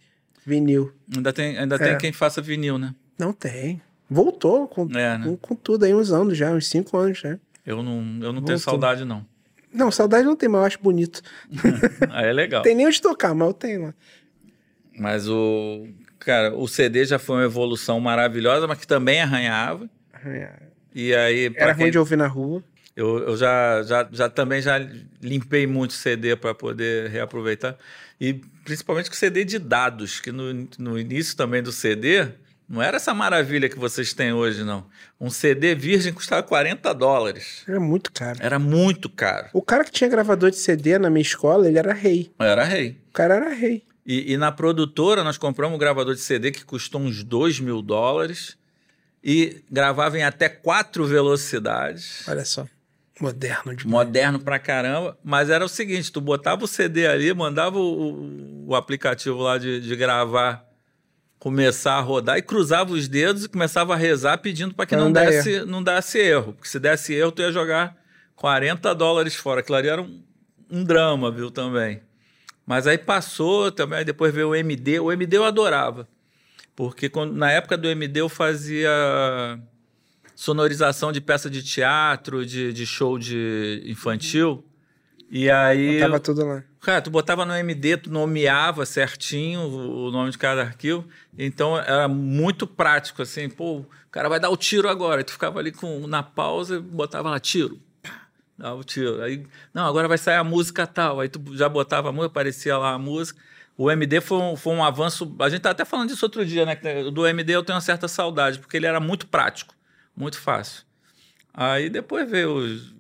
[0.45, 0.93] Vinil.
[1.15, 1.79] Ainda tem, ainda É.
[1.79, 2.93] tem quem faça vinil, né?
[3.19, 3.81] Não tem.
[4.09, 5.21] Voltou com, É, né?
[5.25, 7.39] com, com tudo aí, uns anos já, uns cinco anos já.
[7.65, 8.43] Eu não, eu não Voltou.
[8.47, 9.25] tenho saudade, não.
[9.73, 11.23] Não, saudade não tem, mas eu acho bonito.
[12.11, 12.63] Aí é legal.
[12.63, 13.95] Tem nem onde tocar, mas eu tenho lá.
[14.99, 15.87] Mas o.
[16.19, 19.89] Cara, o CD já foi uma evolução maravilhosa, mas que também arranhava.
[20.95, 21.51] E aí.
[21.55, 22.63] Era quem- ruim de ouvir na rua.
[22.97, 24.77] Eu, eu já, já, já também já
[25.23, 27.79] limpei muito CD para poder reaproveitar.
[28.21, 32.29] E principalmente com CD de dados, que no, no início também do CD
[32.71, 34.87] não era essa maravilha que vocês têm hoje, não.
[35.21, 37.65] Um CD virgem custava 40 dólares.
[37.67, 38.39] Era muito caro.
[38.41, 39.49] Era muito caro.
[39.53, 42.33] O cara que tinha gravador de CD na minha escola, ele era rei.
[42.39, 42.97] Era rei.
[43.09, 43.83] O cara era rei.
[44.07, 47.83] E, e na produtora nós compramos um gravador de CD que custou uns 2 mil
[47.83, 48.57] dólares
[49.23, 52.23] e gravava em até quatro velocidades.
[52.29, 52.69] Olha só.
[53.21, 53.85] Moderno demais.
[53.85, 58.77] Moderno pra caramba, mas era o seguinte: tu botava o CD ali, mandava o, o
[58.77, 60.70] aplicativo lá de, de gravar
[61.41, 65.07] começar a rodar e cruzava os dedos e começava a rezar pedindo para que não
[65.07, 66.53] não desse, não desse erro.
[66.53, 67.97] Porque se desse erro, tu ia jogar
[68.37, 69.61] 40 dólares fora.
[69.61, 70.23] Aquilo ali era um,
[70.71, 72.03] um drama, viu, também.
[72.67, 75.01] Mas aí passou também, depois veio o MD.
[75.01, 76.07] O MD eu adorava.
[76.77, 78.91] Porque quando, na época do MD eu fazia
[80.37, 84.63] sonorização de peça de teatro, de, de show de infantil.
[85.31, 86.01] E aí.
[86.01, 86.65] Tava tudo lá.
[86.81, 91.07] Cara, tu botava no MD, tu nomeava certinho o nome de cada arquivo.
[91.39, 95.21] Então era muito prático, assim, pô, o cara vai dar o tiro agora.
[95.21, 97.79] Aí tu ficava ali com, na pausa e botava lá, tiro.
[98.03, 98.23] Pá,
[98.59, 99.23] Dava o tiro.
[99.23, 101.21] Aí, não, agora vai sair a música tal.
[101.21, 103.41] Aí tu já botava a música, aparecia lá a música.
[103.77, 105.37] O MD foi um, foi um avanço.
[105.39, 106.77] A gente tá até falando disso outro dia, né?
[107.13, 109.75] Do MD eu tenho uma certa saudade, porque ele era muito prático,
[110.17, 110.83] muito fácil.
[111.55, 112.95] Aí depois veio os,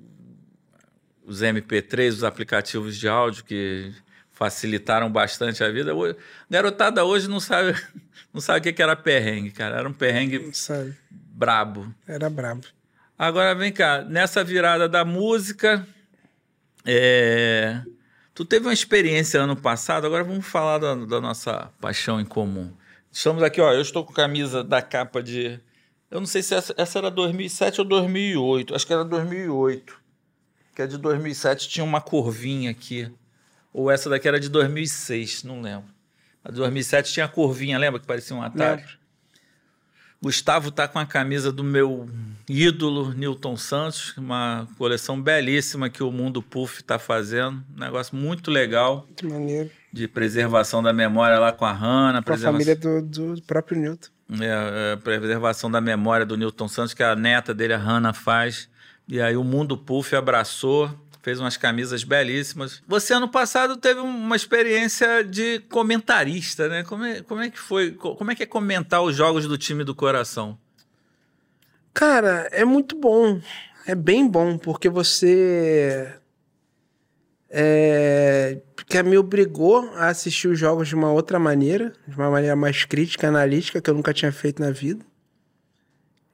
[1.30, 3.92] os MP3, os aplicativos de áudio que
[4.32, 5.94] facilitaram bastante a vida.
[5.94, 6.16] Hoje-
[6.50, 7.74] Garotada hoje não sabe,
[8.34, 9.76] não sabe o que era perrengue, cara.
[9.78, 10.38] Era um perrengue
[11.08, 11.94] brabo.
[12.08, 12.62] Era brabo.
[13.18, 15.86] Agora vem cá, nessa virada da música,
[16.86, 17.82] é,
[18.34, 22.72] tu teve uma experiência ano passado, agora vamos falar da, da nossa paixão em comum.
[23.12, 25.60] Estamos aqui, ó, eu estou com camisa da capa de...
[26.10, 29.99] Eu não sei se essa, essa era 2007 ou 2008, acho que era 2008.
[30.80, 33.12] Que a de 2007 tinha uma curvinha aqui.
[33.70, 35.84] Ou essa daqui era de 2006, não lembro.
[36.42, 38.80] A de 2007 tinha a curvinha, lembra que parecia um Atari?
[38.80, 38.98] Lembro.
[40.22, 42.08] Gustavo tá com a camisa do meu
[42.48, 47.62] ídolo, Newton Santos, uma coleção belíssima que o Mundo Puff está fazendo.
[47.76, 49.70] Um negócio muito legal Que maneiro.
[49.92, 52.22] de preservação da memória lá com a Hanna.
[52.22, 54.08] Com a família do, do próprio Newton.
[54.40, 58.69] É, é, preservação da memória do Newton Santos, que a neta dele, a Hannah, faz.
[59.10, 60.88] E aí o Mundo Puff abraçou,
[61.20, 62.80] fez umas camisas belíssimas.
[62.86, 66.84] Você, ano passado, teve uma experiência de comentarista, né?
[66.84, 67.90] Como é, como é que foi?
[67.90, 70.56] Como é que é comentar os jogos do time do coração?
[71.92, 73.40] Cara, é muito bom.
[73.84, 76.14] É bem bom, porque você.
[77.48, 82.54] É, que me obrigou a assistir os jogos de uma outra maneira, de uma maneira
[82.54, 85.04] mais crítica, analítica, que eu nunca tinha feito na vida.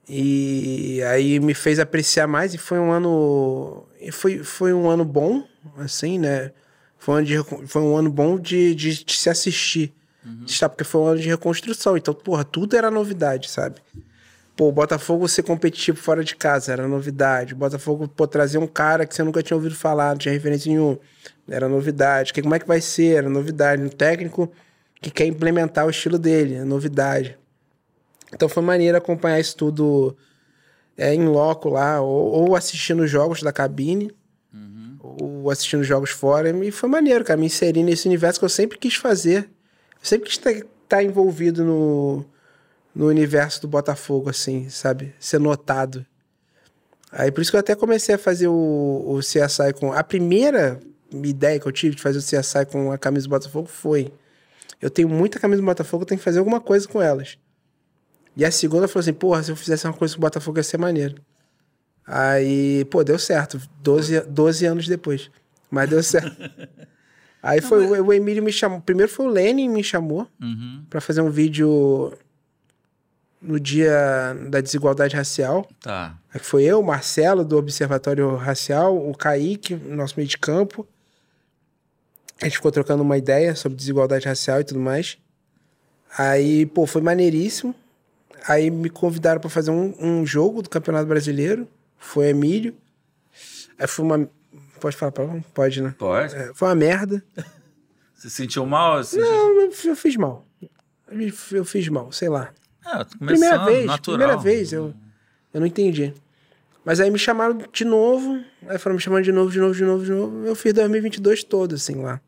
[0.09, 5.45] E aí me fez apreciar mais e foi um ano foi, foi um ano bom,
[5.79, 6.53] assim, né?
[6.99, 9.93] Foi um ano, de, foi um ano bom de, de, de se assistir.
[10.25, 10.45] Uhum.
[10.69, 11.97] Porque foi um ano de reconstrução.
[11.97, 13.77] Então, porra, tudo era novidade, sabe?
[14.57, 17.53] Pô, o Botafogo ser competitivo fora de casa era novidade.
[17.53, 20.71] O Botafogo, pô, trazer um cara que você nunca tinha ouvido falar, não tinha referência
[20.71, 20.97] nenhum,
[21.49, 22.33] era novidade.
[22.33, 23.19] Que, como é que vai ser?
[23.19, 23.83] Era novidade.
[23.83, 24.51] Um técnico
[25.01, 27.37] que quer implementar o estilo dele, é novidade.
[28.33, 30.17] Então foi maneiro acompanhar isso tudo
[30.97, 34.11] é, em loco lá, ou, ou assistindo jogos da cabine,
[34.53, 34.99] uhum.
[35.01, 36.51] ou assistindo jogos fora.
[36.51, 39.49] E foi maneiro, cara, me inserir nesse universo que eu sempre quis fazer.
[39.95, 40.53] Eu sempre quis estar
[40.89, 42.25] tá envolvido no
[42.97, 45.15] no universo do Botafogo, assim, sabe?
[45.21, 46.07] Ser notado.
[47.13, 49.93] Aí por isso que eu até comecei a fazer o, o CSI com.
[49.93, 50.81] A primeira
[51.13, 54.11] ideia que eu tive de fazer o CSI com a camisa do Botafogo foi.
[54.81, 57.39] Eu tenho muita camisa do Botafogo, eu tenho que fazer alguma coisa com elas.
[58.37, 60.63] E a segunda falou assim: porra, se eu fizesse uma coisa com o Botafogo ia
[60.63, 61.17] ser maneiro.
[62.07, 63.61] Aí, pô, deu certo.
[63.83, 65.31] 12, 12 anos depois.
[65.71, 66.37] Mas deu certo.
[67.43, 68.01] Aí Não, foi mas...
[68.01, 68.81] o Emílio me chamou.
[68.81, 70.85] Primeiro foi o Lenin me chamou uhum.
[70.91, 72.13] para fazer um vídeo
[73.41, 75.69] no dia da desigualdade racial.
[75.81, 76.19] Tá.
[76.33, 80.87] Aí foi eu, o Marcelo, do Observatório Racial, o Kaique, nosso meio de campo.
[82.41, 85.17] A gente ficou trocando uma ideia sobre desigualdade racial e tudo mais.
[86.19, 87.75] Aí, pô, foi maneiríssimo.
[88.49, 91.67] Aí me convidaram para fazer um, um, jogo do Campeonato Brasileiro.
[91.99, 92.75] Foi Emílio.
[93.79, 94.31] Aí foi uma.
[94.81, 95.95] Pode falar pra Pode, né?
[95.99, 96.35] Pode.
[96.35, 97.25] É, foi uma merda.
[98.15, 99.03] Você sentiu mal?
[99.03, 100.47] Você Não, eu, eu fiz mal.
[101.53, 102.53] Eu fiz mal, sei lá.
[102.85, 104.19] É, primeira vez, natural.
[104.19, 104.95] primeira vez, eu,
[105.53, 106.15] eu não entendi.
[106.85, 109.85] Mas aí me chamaram de novo, aí foram me chamando de novo, de novo, de
[109.85, 110.47] novo, de novo.
[110.47, 112.21] Eu fiz 2022 todo, assim, lá.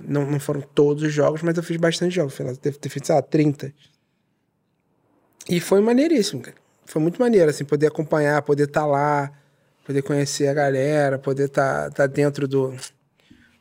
[0.00, 2.38] Não, não foram todos os jogos, mas eu fiz bastante jogos.
[2.38, 3.72] Lá, deve ter feito, sei lá, 30.
[5.48, 6.56] E foi maneiríssimo, cara.
[6.84, 9.32] Foi muito maneiro, assim, poder acompanhar, poder estar tá lá,
[9.84, 12.74] poder conhecer a galera, poder estar tá, tá dentro do,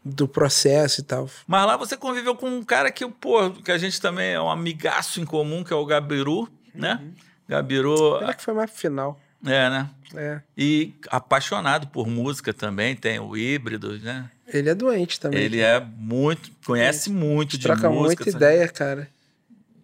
[0.03, 1.29] do processo e tal.
[1.47, 4.49] Mas lá você conviveu com um cara que, pô, que a gente também é um
[4.49, 6.99] amigaço em comum, que é o Gabiru, né?
[7.01, 7.13] uhum.
[7.47, 8.21] Gabiru.
[8.21, 9.19] Ele que foi mais final.
[9.45, 9.89] É, né?
[10.15, 10.41] É.
[10.57, 14.29] E apaixonado por música também, tem o híbrido, né?
[14.47, 15.39] Ele é doente também.
[15.39, 18.23] Ele é muito, conhece muito de troca música.
[18.23, 19.07] Troca muita ideia, cara.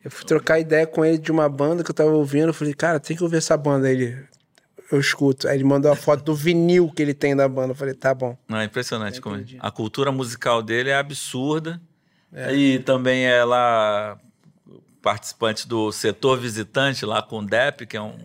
[0.08, 2.48] Eu fui trocar ideia com ele de uma banda que eu tava ouvindo.
[2.48, 3.92] Eu falei, cara, tem que ouvir essa banda.
[3.92, 4.18] Ele,
[4.90, 5.50] eu escuto.
[5.50, 7.72] Aí ele mandou a foto do vinil que ele tem da banda.
[7.72, 8.38] Eu falei, tá bom.
[8.48, 9.20] Não, é impressionante.
[9.20, 11.82] Como a cultura musical dele é absurda.
[12.32, 12.56] É.
[12.56, 14.18] E também é lá
[15.02, 18.16] participante do setor visitante lá com o Depp, que é um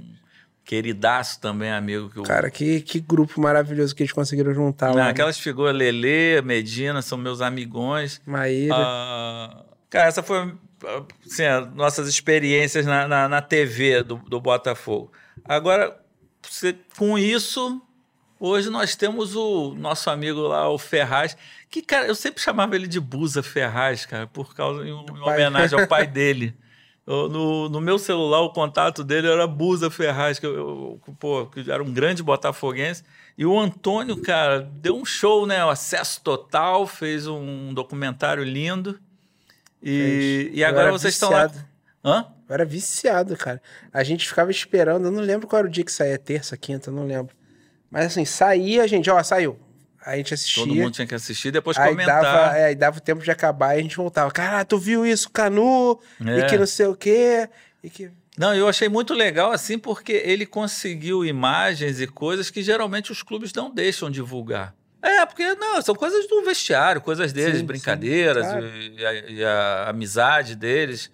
[0.64, 2.10] queridaço também, amigo.
[2.10, 2.22] Que eu...
[2.22, 5.04] Cara, que, que grupo maravilhoso que eles conseguiram juntar Não, lá.
[5.06, 5.10] Né?
[5.10, 8.22] Aquelas figuras Lele, Medina, são meus amigões.
[8.24, 8.72] Maíra.
[8.76, 10.54] Ah, cara, essa foi
[11.26, 15.12] assim, nossas experiências na, na, na TV do, do Botafogo.
[15.44, 16.00] Agora,
[16.42, 17.80] você, com isso,
[18.38, 21.36] hoje nós temos o nosso amigo lá, o Ferraz,
[21.70, 25.78] que, cara, eu sempre chamava ele de Busa Ferraz, cara, por causa, em, em homenagem
[25.78, 26.54] ao pai dele.
[27.06, 31.46] Eu, no, no meu celular, o contato dele era Busa Ferraz, que, eu, eu, pô,
[31.46, 33.02] que era um grande botafoguense.
[33.36, 35.64] E o Antônio, cara, deu um show, né?
[35.64, 39.00] O Acesso Total, fez um documentário lindo.
[39.82, 41.50] E, e agora vocês estão lá.
[42.04, 42.26] Hã?
[42.48, 43.60] Eu era viciado, cara.
[43.92, 46.90] A gente ficava esperando, eu não lembro qual era o dia que saía, terça, quinta,
[46.90, 47.34] não lembro.
[47.90, 49.58] Mas assim, saía, a gente, ó, saiu.
[50.04, 50.64] A gente assistia.
[50.64, 52.22] Todo mundo tinha que assistir e depois aí comentar.
[52.22, 54.30] Dava, é, aí dava o tempo de acabar e a gente voltava.
[54.30, 55.98] Caralho, tu viu isso, Canu?
[56.24, 56.38] É.
[56.38, 57.48] E que não sei o quê.
[57.82, 58.10] E que...
[58.36, 63.22] Não, eu achei muito legal assim porque ele conseguiu imagens e coisas que geralmente os
[63.22, 64.74] clubes não deixam divulgar.
[65.02, 68.66] É, porque não, são coisas do vestiário, coisas deles, sim, brincadeiras sim, claro.
[68.66, 71.10] e, a, e, a, amizade deles.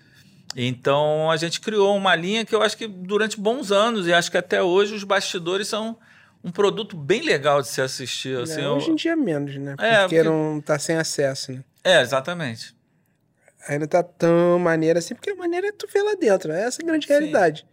[0.54, 4.30] Então a gente criou uma linha que eu acho que durante bons anos, e acho
[4.30, 5.96] que até hoje os bastidores são
[6.44, 8.38] um produto bem legal de se assistir.
[8.38, 9.74] Assim, é, hoje em dia menos, né?
[9.74, 11.64] Porque, é, porque não tá sem acesso, né?
[11.82, 12.76] É, exatamente.
[13.78, 16.64] Não tá tão maneira assim, porque a maneira é tu ver lá dentro, né?
[16.64, 17.12] Essa é a grande Sim.
[17.12, 17.66] realidade.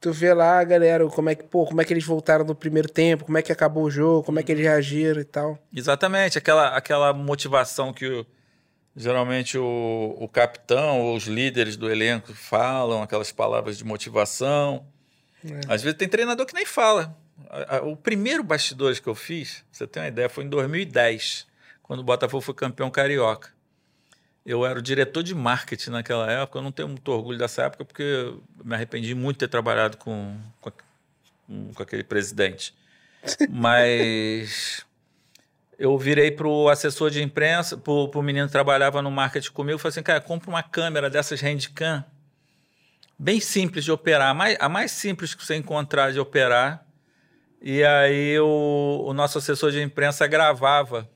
[0.00, 2.88] Tu vê lá, galera, como é que, pô, como é que eles voltaram no primeiro
[2.88, 5.58] tempo, como é que acabou o jogo, como é que eles reagiram e tal.
[5.74, 8.26] Exatamente, aquela, aquela motivação que o,
[8.98, 14.84] Geralmente o, o capitão ou os líderes do elenco falam aquelas palavras de motivação.
[15.44, 15.60] É.
[15.72, 17.16] Às vezes tem treinador que nem fala.
[17.84, 21.46] O primeiro bastidores que eu fiz, você tem uma ideia, foi em 2010,
[21.80, 23.50] quando o Botafogo foi campeão carioca.
[24.48, 26.58] Eu era o diretor de marketing naquela época.
[26.58, 28.34] Eu não tenho muito orgulho dessa época porque
[28.64, 30.72] me arrependi muito de ter trabalhado com, com,
[31.74, 32.74] com aquele presidente.
[33.50, 34.86] Mas
[35.78, 39.90] eu virei pro assessor de imprensa, pro, pro menino que trabalhava no marketing comigo, falei
[39.90, 42.02] assim, cara, compra uma câmera dessas handcam,
[43.18, 46.86] bem simples de operar, a mais, a mais simples que você encontrar de operar.
[47.60, 51.06] E aí o, o nosso assessor de imprensa gravava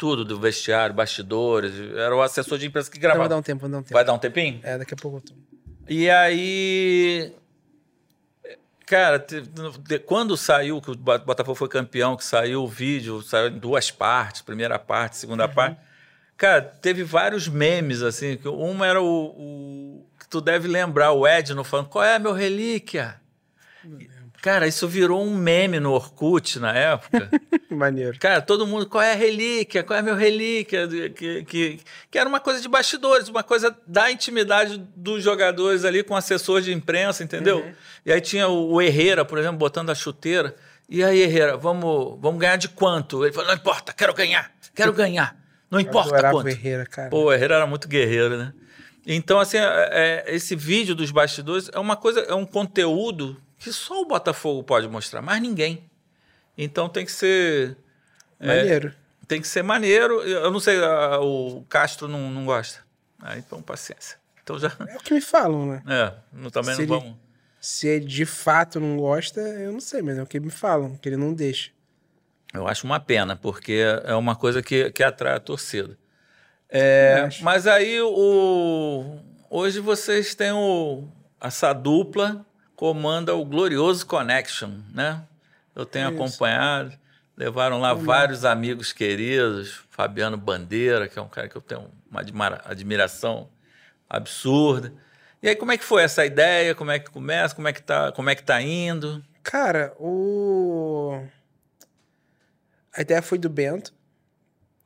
[0.00, 1.74] tudo do vestiário, bastidores.
[1.94, 3.20] Era o assessor de imprensa que gravava.
[3.20, 3.92] Vai dar um tempo, vai dar um tempo.
[3.92, 4.60] Vai dar um tempinho?
[4.62, 5.34] É, daqui a pouco eu tô.
[5.86, 7.34] E aí
[8.86, 9.24] Cara,
[10.04, 14.42] quando saiu, que o Botafogo foi campeão, que saiu o vídeo, saiu em duas partes,
[14.42, 15.54] primeira parte, segunda uhum.
[15.54, 15.80] parte.
[16.36, 18.36] Cara, teve vários memes, assim.
[18.36, 22.18] Que uma era o, o, que tu deve lembrar, o Edno falando, qual é a
[22.18, 23.20] meu relíquia?
[24.42, 27.28] Cara, isso virou um meme no Orkut na época.
[27.70, 28.18] Maneiro.
[28.18, 29.82] Cara, todo mundo, qual é a relíquia?
[29.82, 30.88] Qual é a meu relíquia?
[31.14, 36.02] Que, que, que era uma coisa de bastidores, uma coisa da intimidade dos jogadores ali
[36.02, 37.58] com o assessor de imprensa, entendeu?
[37.58, 37.72] Uhum.
[38.06, 40.56] E aí tinha o Herrera, por exemplo, botando a chuteira.
[40.88, 43.24] E aí, Herrera, vamos, vamos ganhar de quanto?
[43.24, 45.36] Ele falou, não importa, quero ganhar, quero ganhar.
[45.70, 46.46] Não importa Eu quanto.
[46.46, 47.10] O Herrera, cara.
[47.10, 48.52] Pô, o Herrera era muito guerreiro, né?
[49.06, 53.72] Então, assim, é, é, esse vídeo dos bastidores é uma coisa, é um conteúdo que
[53.72, 55.88] só o Botafogo pode mostrar, mais ninguém.
[56.56, 57.76] Então tem que ser.
[58.40, 58.88] É, maneiro.
[58.88, 60.22] É, tem que ser maneiro.
[60.22, 62.80] Eu não sei, a, o Castro não, não gosta.
[63.36, 64.18] Então, paciência.
[64.42, 64.72] Então já...
[64.88, 65.82] É o que me falam, né?
[65.86, 67.18] É, não, também se não ele, vamos.
[67.60, 70.96] Se ele de fato não gosta, eu não sei, mas é o que me falam,
[70.96, 71.70] que ele não deixa.
[72.54, 75.98] Eu acho uma pena, porque é uma coisa que, que atrai a torcida.
[76.70, 79.18] É, mas aí o,
[79.50, 81.06] hoje vocês têm o,
[81.38, 82.46] essa dupla
[82.80, 85.22] comanda o Glorioso Connection, né?
[85.76, 86.14] Eu tenho Isso.
[86.14, 86.98] acompanhado,
[87.36, 92.22] levaram lá vários amigos queridos, Fabiano Bandeira, que é um cara que eu tenho uma
[92.64, 93.50] admiração
[94.08, 94.94] absurda.
[95.42, 96.74] E aí, como é que foi essa ideia?
[96.74, 97.54] Como é que começa?
[97.54, 99.22] Como é que tá, como é que tá indo?
[99.42, 101.22] Cara, o...
[102.96, 103.92] A ideia foi do Bento.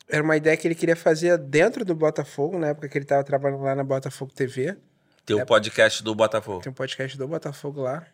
[0.08, 3.22] Era uma ideia que ele queria fazer dentro do Botafogo, na época que ele estava
[3.22, 4.76] trabalhando lá na Botafogo TV.
[5.24, 6.60] Tem o é, podcast do Botafogo.
[6.60, 8.06] Tem um podcast do Botafogo lá.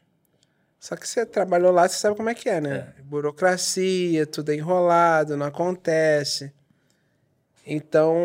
[0.78, 2.94] Só que você trabalhou lá, você sabe como é que é, né?
[2.98, 3.02] É.
[3.02, 6.52] Burocracia, tudo é enrolado, não acontece.
[7.66, 8.16] Então,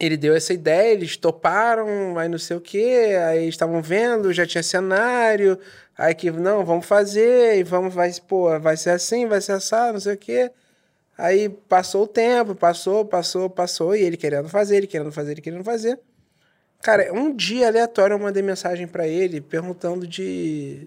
[0.00, 4.44] ele deu essa ideia, eles toparam, aí não sei o quê, aí estavam vendo, já
[4.44, 5.58] tinha cenário,
[5.96, 9.94] aí que, não, vamos fazer, e vamos, vai, pô, vai ser assim, vai ser assado,
[9.94, 10.50] não sei o quê.
[11.16, 15.40] Aí passou o tempo, passou, passou, passou, e ele querendo fazer, ele querendo fazer, ele
[15.40, 16.00] querendo fazer.
[16.84, 20.86] Cara, um dia aleatório eu mandei mensagem para ele perguntando de.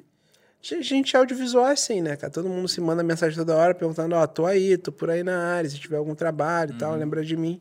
[0.61, 2.31] de gente audiovisual assim, né, cara?
[2.31, 5.23] Todo mundo se manda mensagem toda hora perguntando: Ó, oh, tô aí, tô por aí
[5.23, 6.77] na área, se tiver algum trabalho e uhum.
[6.77, 7.59] tal, lembra de mim.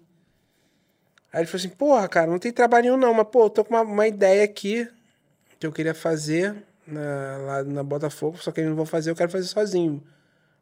[1.32, 3.64] Aí ele falou assim: Porra, cara, não tem trabalho nenhum não, mas pô, eu tô
[3.64, 4.86] com uma, uma ideia aqui
[5.58, 6.54] que eu queria fazer
[6.86, 10.04] na, lá na Botafogo, só que eu não vou fazer, eu quero fazer sozinho.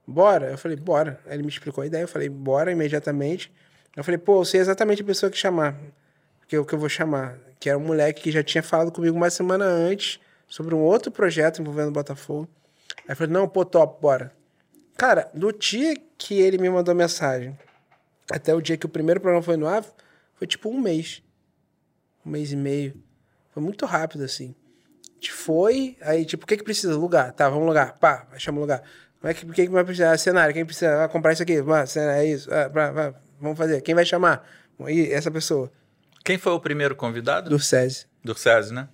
[0.06, 0.48] Bora?
[0.52, 1.18] Eu falei: Bora.
[1.26, 3.52] Aí ele me explicou a ideia, eu falei: Bora imediatamente.
[3.96, 5.76] Eu falei: Pô, eu sei exatamente a pessoa que chamar
[6.46, 8.92] que é o que eu vou chamar, que era um moleque que já tinha falado
[8.92, 12.48] comigo uma semana antes sobre um outro projeto envolvendo o Botafogo.
[13.08, 14.32] Aí falei, não, pô, top, bora.
[14.96, 17.58] Cara, do dia que ele me mandou mensagem
[18.30, 19.84] até o dia que o primeiro programa foi no ar,
[20.34, 21.22] foi tipo um mês.
[22.24, 22.94] Um mês e meio.
[23.50, 24.54] Foi muito rápido, assim.
[25.10, 26.96] A gente foi, aí, tipo, o que que precisa?
[26.96, 27.32] Lugar.
[27.32, 27.98] Tá, vamos lugar.
[27.98, 28.82] Pá, chama o lugar.
[29.20, 30.16] Como é que, que vai precisar?
[30.18, 30.54] Cenário.
[30.54, 31.04] Quem precisa?
[31.04, 31.58] Ah, comprar isso aqui.
[31.58, 32.52] Ah, cenário, é isso.
[32.52, 33.80] Ah, pra, pra, vamos fazer.
[33.80, 34.46] Quem vai chamar?
[34.88, 35.70] E essa pessoa.
[36.24, 37.50] Quem foi o primeiro convidado?
[37.50, 38.06] Do SESI.
[38.24, 38.88] Do SESI, né?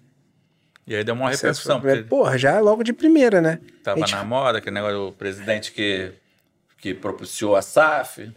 [0.84, 1.80] E aí deu uma repercussão.
[1.80, 2.02] Porque...
[2.02, 3.60] Porra, já logo de primeira, né?
[3.84, 4.12] Tava gente...
[4.12, 6.12] na moda, aquele negócio do presidente que,
[6.76, 8.32] que propiciou a SAF.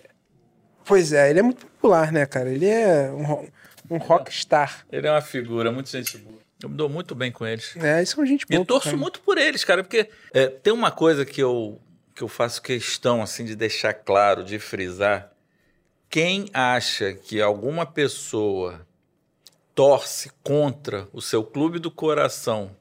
[0.85, 2.51] Pois é, ele é muito popular, né, cara?
[2.51, 4.85] Ele é um, um rockstar.
[4.91, 6.37] Ele é uma figura, muito gente boa.
[6.61, 7.75] Eu me dou muito bem com eles.
[7.77, 8.61] É, isso são gente boa.
[8.61, 8.97] E torço cara.
[8.97, 11.81] muito por eles, cara, porque é, tem uma coisa que eu,
[12.13, 15.32] que eu faço questão, assim, de deixar claro, de frisar,
[16.13, 18.85] quem acha que alguma pessoa
[19.73, 22.77] torce contra o seu clube do coração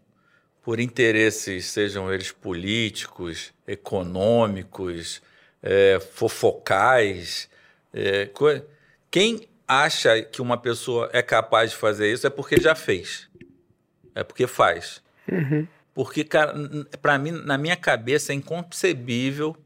[0.62, 5.22] por interesses, sejam eles políticos, econômicos,
[5.62, 7.48] é, fofocais,
[7.94, 8.28] é,
[9.10, 13.30] quem acha que uma pessoa é capaz de fazer isso é porque já fez.
[14.14, 15.02] É porque faz.
[15.26, 15.66] Uhum.
[15.94, 16.52] Porque, cara,
[17.00, 19.56] para mim, na minha cabeça é inconcebível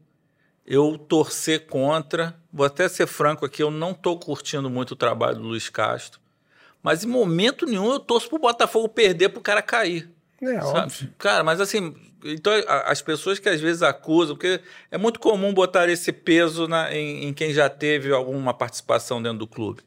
[0.67, 2.35] eu torcer contra.
[2.51, 6.19] Vou até ser franco aqui, eu não estou curtindo muito o trabalho do Luiz Castro.
[6.83, 10.09] Mas em momento nenhum eu torço pro Botafogo perder pro cara cair.
[10.41, 10.79] É, sabe?
[10.79, 11.13] óbvio.
[11.17, 12.53] Cara, mas assim, então
[12.85, 14.61] as pessoas que às vezes acusam, porque
[14.91, 19.39] é muito comum botar esse peso na- em, em quem já teve alguma participação dentro
[19.39, 19.81] do clube.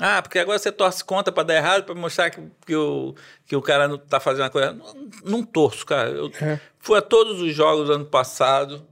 [0.00, 3.14] Ah, porque agora você torce contra para dar errado, para mostrar que, que, o,
[3.46, 4.72] que o cara não tá fazendo a coisa.
[4.72, 6.10] Não, não torço, cara.
[6.10, 6.60] Eu É.
[6.80, 8.84] fui a todos os jogos do ano passado,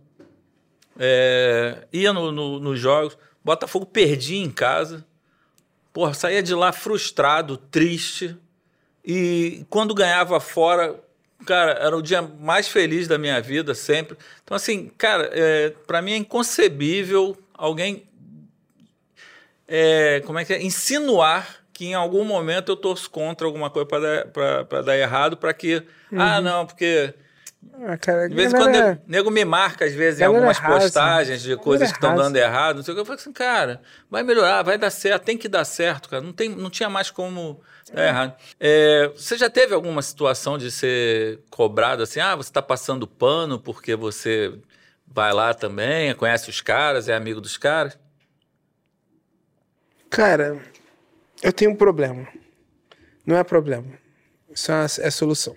[0.98, 5.04] é, ia no, no- nos jogos, Botafogo perdia em casa.
[5.92, 8.36] Porra, saía de lá frustrado, triste.
[9.04, 10.98] E quando ganhava fora,
[11.44, 14.16] cara, era o dia mais feliz da minha vida sempre.
[14.44, 18.04] Então, assim, cara, é, para mim é inconcebível alguém.
[19.68, 20.62] é, como é que é?
[20.62, 24.96] Insinuar que em algum momento eu torço contra alguma coisa para dar, pra- pra dar
[24.96, 25.82] errado, para que.
[26.12, 27.14] Ah, não, porque.
[27.84, 30.38] Ah, cara, De vez em quando, galera- nego, nego me marca, às vezes, em Galera
[30.38, 30.80] algumas rasa.
[30.84, 32.22] postagens de coisas que estão rasa.
[32.24, 32.76] dando errado.
[32.76, 33.00] Não sei o que.
[33.00, 36.22] Eu falo assim, cara, vai melhorar, vai dar certo, tem que dar certo, cara.
[36.22, 37.60] Não, tem, não tinha mais como
[37.92, 38.36] dar errado.
[38.60, 42.20] É, você já teve alguma situação de ser cobrado assim?
[42.20, 44.52] Ah, você está passando pano porque você
[45.06, 47.98] vai lá também, conhece os caras, é amigo dos caras?
[50.10, 50.60] Cara,
[51.42, 52.28] eu tenho um problema.
[53.26, 53.86] Não é problema.
[54.50, 55.56] Isso é, uma- é solução.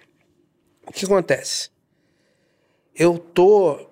[0.88, 1.70] O que acontece?
[2.96, 3.88] Eu tô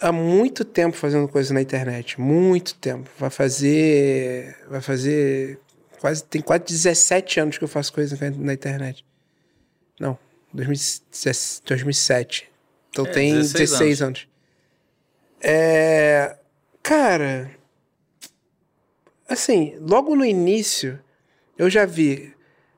[0.00, 2.20] há muito tempo fazendo coisa na internet.
[2.20, 3.08] Muito tempo.
[3.18, 4.56] Vai fazer.
[4.68, 5.58] Vai fazer.
[6.00, 9.04] Quase, tem quase 17 anos que eu faço coisa na- internet.
[9.98, 10.16] Não,
[10.52, 11.62] 2017.
[11.66, 12.50] 2007.
[12.90, 14.28] Então É, tem 16 16, anos.
[15.40, 16.36] É.
[16.82, 17.50] Cara.
[19.28, 20.98] Assim, logo no início,
[21.58, 22.32] eu já vi.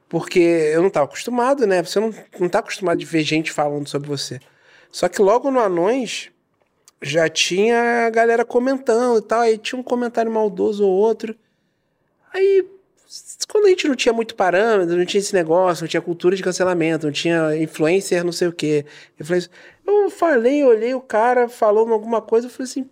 [0.09, 1.83] Porque eu não estava acostumado, né?
[1.83, 4.41] Você não, não tá acostumado de ver gente falando sobre você.
[4.91, 6.31] Só que logo no Anões
[7.03, 9.41] já tinha a galera comentando e tal.
[9.41, 11.35] Aí tinha um comentário maldoso ou outro.
[12.33, 12.67] Aí,
[13.49, 16.43] quando a gente não tinha muito parâmetro, não tinha esse negócio, não tinha cultura de
[16.43, 18.85] cancelamento, não tinha influencer, não sei o quê.
[19.19, 19.47] Eu falei,
[19.87, 22.89] eu falei, olhei o cara falando alguma coisa, eu falei assim.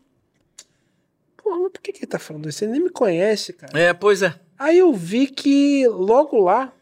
[1.36, 2.64] Porra, mas por que, que ele tá falando isso?
[2.64, 3.78] Ele nem me conhece, cara.
[3.78, 4.34] É, pois é.
[4.58, 6.72] Aí eu vi que logo lá,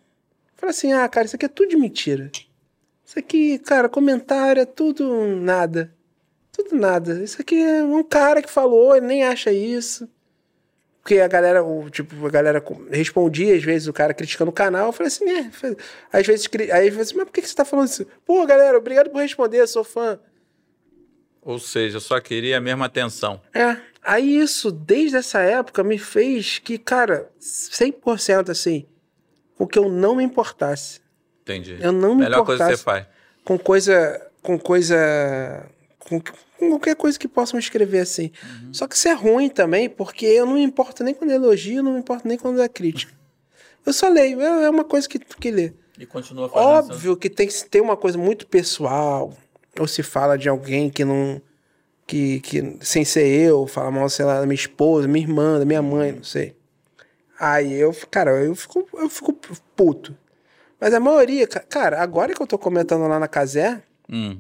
[0.57, 2.31] falei assim: ah, cara, isso aqui é tudo de mentira.
[3.07, 5.95] Isso aqui, cara, comentário é tudo nada.
[6.51, 7.23] Tudo nada.
[7.23, 10.09] Isso aqui é um cara que falou, ele nem acha isso.
[11.01, 14.87] Porque a galera, o, tipo, a galera respondia, às vezes, o cara criticando o canal.
[14.87, 15.51] Eu falei assim, é.
[16.13, 18.05] Às vezes, aí, vezes, mas por que, você tá falando isso?
[18.25, 20.19] Pô, galera, obrigado por responder, sou fã.
[21.43, 23.41] Ou seja, eu só queria a mesma atenção.
[23.55, 23.77] É.
[24.03, 28.85] Aí isso, desde essa época, me fez que, cara, 100% assim,
[29.55, 31.06] com que eu não me importasse.
[31.47, 31.79] Entendi.
[31.81, 33.07] Eu não me Melhor coisa que você faz.
[33.45, 34.21] com coisa.
[34.43, 35.65] Com coisa.
[36.01, 38.33] Com, com qualquer coisa que possam escrever assim.
[38.43, 38.75] Uhum.
[38.75, 41.85] Só que isso é ruim também, porque eu não me importo nem quando é elogio,
[41.85, 43.13] não me importo nem quando é crítica.
[43.85, 45.73] Eu só leio, é é uma coisa que tu que lê.
[45.97, 46.69] E continua fazendo.
[46.69, 49.33] Óbvio que tem que ter uma coisa muito pessoal,
[49.79, 51.41] ou se fala de alguém que não.
[52.07, 55.65] Que, que sem ser eu, fala mal, sei lá, da minha esposa, minha irmã, da
[55.65, 56.55] minha mãe, não sei.
[57.39, 59.33] Aí eu, cara, eu fico, eu fico
[59.75, 60.17] puto.
[60.81, 64.39] Mas a maioria, ca- cara, agora que eu tô comentando lá na Casé, Hum,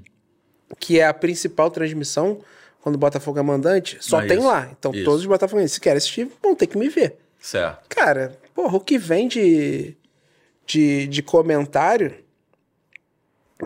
[0.78, 2.40] que é a principal transmissão,
[2.80, 4.68] quando o Botafogo é mandante, só Ah, tem isso, lá.
[4.78, 5.04] Então isso.
[5.04, 7.16] todos os botafoguenses, se querem assistir, vão ter que me ver.
[7.40, 7.88] certo.
[7.88, 9.96] Cara, porra, o que vem de,
[10.66, 12.14] de, de comentário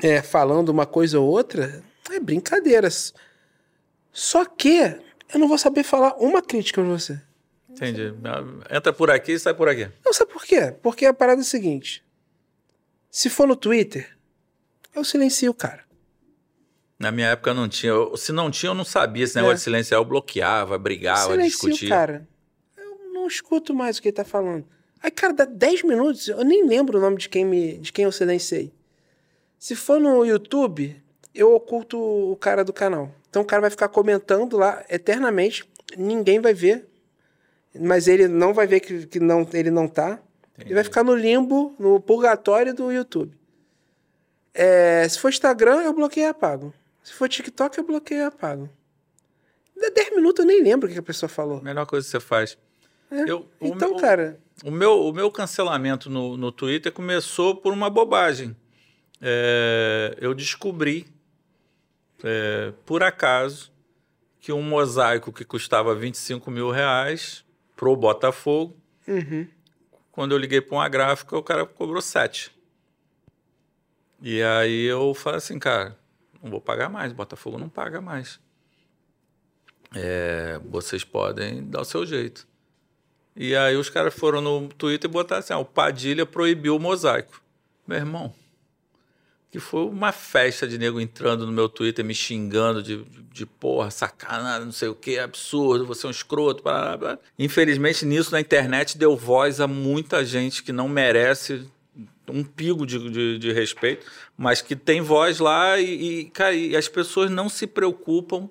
[0.02, 3.12] é, falando uma coisa ou outra é brincadeiras.
[4.12, 4.78] Só que
[5.32, 7.20] eu não vou saber falar uma crítica pra você.
[7.68, 8.12] Entendi.
[8.70, 9.88] Entra por aqui e sai por aqui.
[10.04, 10.74] Não sabe por quê?
[10.82, 12.02] Porque a parada é a seguinte:
[13.10, 14.16] se for no Twitter,
[14.94, 15.84] eu silencio o cara.
[16.98, 17.90] Na minha época não tinha.
[17.92, 19.56] Eu- se não tinha, eu não sabia esse negócio É.
[19.56, 20.00] de silenciar.
[20.00, 21.88] Eu bloqueava, brigava, silencio o discutia.
[21.88, 22.28] cara.
[22.76, 24.66] Eu não escuto mais o que ele tá falando.
[25.02, 28.04] Aí, cara, dá 10 minutos, eu nem lembro o nome de quem, me, de quem
[28.04, 28.70] eu silenciei.
[29.58, 30.94] Se for no YouTube,
[31.34, 33.14] eu oculto o cara do canal.
[33.30, 35.64] Então o cara vai ficar comentando lá eternamente,
[35.96, 36.86] ninguém vai ver,
[37.78, 40.20] mas ele não vai ver que, que não, ele não tá.
[40.64, 43.32] Ele vai ficar no limbo, no purgatório do YouTube.
[44.52, 46.72] É, se for Instagram, eu bloqueio e apago.
[47.02, 48.68] Se for TikTok, eu bloqueio e apago.
[49.76, 51.62] Dá 10 minutos eu nem lembro o que a pessoa falou.
[51.62, 52.58] Melhor coisa que você faz.
[53.10, 53.22] É.
[53.30, 57.72] Eu- o então, meu- cara, O meu, o meu cancelamento no, no Twitter começou por
[57.72, 58.54] uma bobagem.
[59.22, 61.06] É, eu descobri,
[62.22, 63.72] é, por acaso,
[64.38, 67.44] que um mosaico que custava 25 mil reais
[67.76, 68.76] pro Botafogo,
[69.08, 69.46] uhum.
[70.12, 72.50] Quando eu liguei para uma gráfica, o cara cobrou 7.
[74.22, 75.96] E aí eu falei assim, cara,
[76.42, 78.38] não vou pagar mais, Botafogo não paga mais.
[79.94, 82.46] é, vocês podem dar o seu jeito.
[83.34, 86.80] E aí os caras foram no Twitter e botaram assim: ah, o Padilha proibiu o
[86.80, 87.42] mosaico.
[87.86, 88.34] Meu irmão,
[89.50, 93.46] que foi uma festa de nego entrando no meu Twitter me xingando de, de, de
[93.46, 97.18] porra, sacanagem, não sei o que, absurdo, você é um escroto, blá, blá, blá.
[97.36, 101.66] Infelizmente, nisso na internet deu voz a muita gente que não merece
[102.28, 104.06] um pigo de, de, de respeito,
[104.38, 108.48] mas que tem voz lá e, e, cara, e as pessoas não se preocupam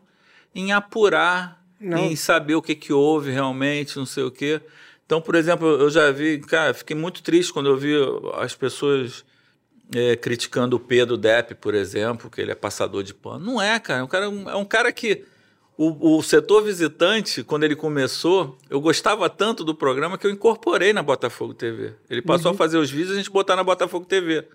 [0.54, 1.97] em apurar, não.
[1.97, 4.60] em saber o que, que houve realmente, não sei o quê.
[5.06, 7.95] Então, por exemplo, eu já vi, cara, fiquei muito triste quando eu vi
[8.36, 9.24] as pessoas
[9.94, 13.46] é, criticando o Pedro Depp, por exemplo, que ele é passador de pano.
[13.46, 14.02] Não é, cara.
[14.02, 15.26] É um cara, é um cara que.
[15.78, 20.92] O, o, setor visitante, quando ele começou, eu gostava tanto do programa que eu incorporei
[20.92, 21.94] na Botafogo TV.
[22.10, 22.56] Ele passou uhum.
[22.56, 24.46] a fazer os vídeos e a gente botar na Botafogo TV.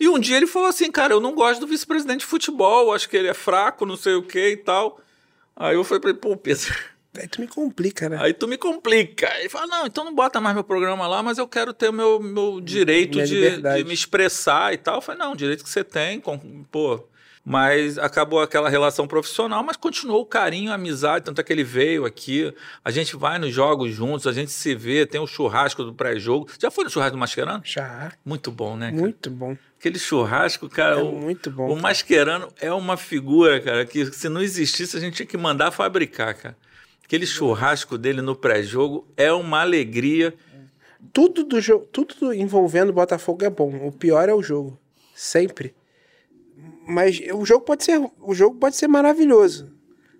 [0.00, 3.10] E um dia ele falou assim, cara, eu não gosto do vice-presidente de futebol, acho
[3.10, 4.98] que ele é fraco, não sei o que e tal.
[5.54, 6.74] Aí eu falei pra ele, pô, Pedro,
[7.20, 8.18] Aí tu me complica, né?
[8.20, 9.28] Aí tu me complica.
[9.28, 11.92] Aí fala, não, então não bota mais meu programa lá, mas eu quero ter o
[11.92, 14.96] meu, meu direito de, de, me expressar e tal.
[14.96, 16.38] Eu falei, não, o direito que você tem, com,
[16.70, 17.04] pô.
[17.44, 21.64] Mas acabou aquela relação profissional, mas continuou o carinho, a amizade, tanto é que ele
[21.64, 22.52] veio aqui.
[22.84, 26.46] A gente vai nos jogos juntos, a gente se vê, tem o churrasco do pré-jogo.
[26.60, 27.62] Já foi no churrasco do Mascherano?
[27.64, 28.12] Já.
[28.22, 28.90] Muito bom, né?
[28.90, 29.00] Cara?
[29.00, 29.56] Muito bom.
[29.78, 30.96] Aquele churrasco, cara.
[30.96, 31.72] É o, muito bom.
[31.72, 35.70] O Mascherano é uma figura, cara, que se não existisse a gente tinha que mandar
[35.70, 36.56] fabricar, cara.
[37.08, 40.34] Aquele churrasco dele no pré-jogo é uma alegria.
[41.10, 43.86] Tudo do jogo, tudo envolvendo o Botafogo é bom.
[43.86, 44.78] O pior é o jogo,
[45.14, 45.74] sempre.
[46.86, 49.72] Mas o jogo pode ser, o jogo pode ser maravilhoso,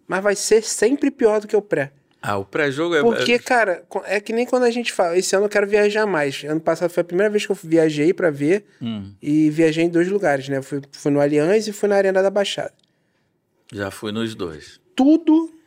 [0.06, 1.92] mas vai ser sempre pior do que o pré.
[2.22, 5.44] Ah, o pré-jogo é Porque, cara, é que nem quando a gente fala, esse ano
[5.44, 6.42] eu quero viajar mais.
[6.44, 9.12] Ano passado foi a primeira vez que eu viajei para ver hum.
[9.20, 10.62] e viajei em dois lugares, né?
[10.62, 12.72] Fui, fui no Allianz e fui na Arena da Baixada.
[13.70, 14.80] Já fui nos dois.
[14.96, 15.57] Tudo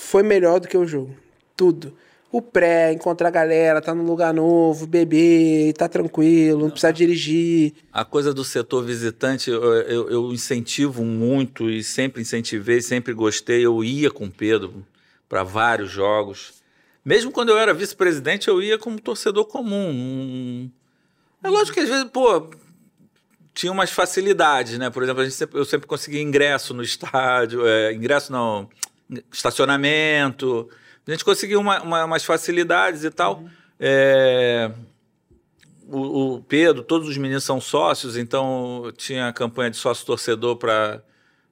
[0.00, 1.14] foi melhor do que o jogo.
[1.54, 1.94] Tudo.
[2.32, 7.74] O pré, encontrar a galera, tá num lugar novo, beber, tá tranquilo, não precisa dirigir.
[7.92, 13.66] A coisa do setor visitante, eu, eu, incentivo muito e sempre incentivei, sempre gostei.
[13.66, 14.86] Eu ia com o Pedro
[15.28, 16.54] para vários jogos.
[17.04, 20.70] Mesmo quando eu era vice-presidente, eu ia como torcedor comum.
[21.42, 22.48] É lógico que às vezes, pô,
[23.52, 24.88] tinha umas facilidades, né?
[24.88, 28.68] Por exemplo, sempre, eu sempre conseguia ingresso no estádio, é, ingresso não,
[29.32, 30.68] estacionamento.
[31.06, 33.38] A gente conseguiu uma, uma, umas facilidades e tal.
[33.40, 33.50] Uhum.
[33.78, 34.70] É,
[35.88, 41.02] o, o, Pedro, todos os meninos são sócios, então tinha a campanha de sócio-torcedor para.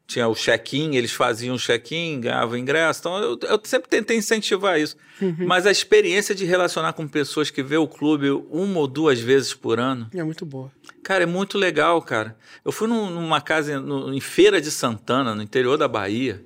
[0.06, 3.00] Tinha o check-in, eles faziam o check-in, ganhavam ingresso.
[3.00, 4.96] Então eu, eu, sempre tentei incentivar isso.
[5.20, 5.46] Uhum.
[5.46, 9.52] Mas a experiência de relacionar com pessoas que vê o clube uma ou duas vezes
[9.52, 10.09] por ano.
[10.14, 10.72] É muito boa.
[11.02, 12.34] Cara, é muito legal, cara.
[12.64, 16.42] Eu fui num, numa casa no, em Feira de Santana, no interior da Bahia.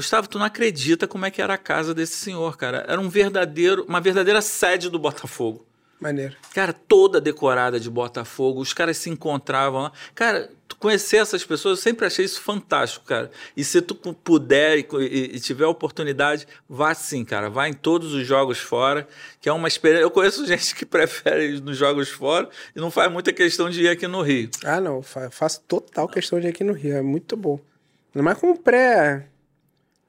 [0.00, 2.86] Gustavo, tu não acredita como é que era a casa desse senhor, cara.
[2.88, 5.66] Era um verdadeiro, uma verdadeira sede do Botafogo.
[6.00, 6.34] Maneiro.
[6.54, 9.92] Cara, toda decorada de Botafogo, os caras se encontravam lá.
[10.14, 13.30] Cara, tu conhecer essas pessoas, eu sempre achei isso fantástico, cara.
[13.54, 17.50] E se tu puder e, e, e tiver oportunidade, vá sim, cara.
[17.50, 19.06] Vá em todos os jogos fora,
[19.38, 20.04] que é uma experiência.
[20.04, 23.82] Eu conheço gente que prefere ir nos jogos fora e não faz muita questão de
[23.82, 24.48] ir aqui no Rio.
[24.64, 25.02] Ah, não.
[25.02, 26.96] Faço total questão de ir aqui no Rio.
[26.96, 27.60] É muito bom.
[28.14, 29.26] Ainda mais com pré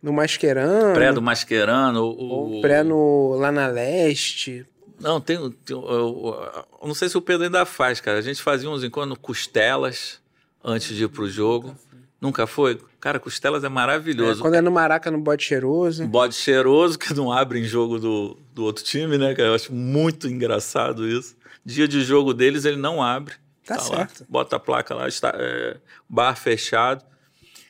[0.02, 0.94] no Mascherano.
[0.94, 2.04] Pré do Mascherano.
[2.04, 4.66] O, ou pré no, lá na Leste.
[5.00, 8.20] Não, tem, tem eu, eu, eu, não sei se o Pedro ainda faz, cara.
[8.20, 10.20] A gente fazia uns encontros costelas
[10.64, 11.76] antes de ir pro jogo.
[12.20, 12.80] Nunca foi?
[13.00, 14.40] Cara, costelas é maravilhoso.
[14.40, 16.08] É, quando é no Maraca, no bode cheiroso.
[16.08, 19.50] Bode cheiroso, que não abre em jogo do, do outro time, né, cara?
[19.50, 21.36] Eu acho muito engraçado isso.
[21.66, 23.34] Dia de jogo deles, ele não abre.
[23.66, 24.20] Tá, tá certo.
[24.22, 25.78] Lá, bota a placa lá, está, é,
[26.08, 27.04] bar fechado.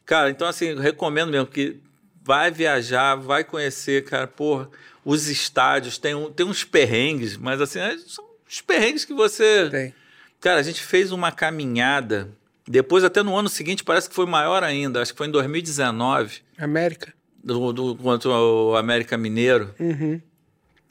[0.06, 1.80] Cara, então assim, recomendo mesmo que
[2.24, 4.70] vai viajar, vai conhecer, cara, porra,
[5.04, 9.70] os estádios, tem, um, tem uns perrengues, mas assim, é, são os perrengues que você.
[9.70, 9.94] Tem.
[10.40, 12.30] Cara, a gente fez uma caminhada,
[12.68, 16.42] depois, até no ano seguinte, parece que foi maior ainda, acho que foi em 2019.
[16.58, 17.14] América.
[17.44, 19.74] Do, do, contra o América Mineiro.
[19.80, 20.22] Uhum.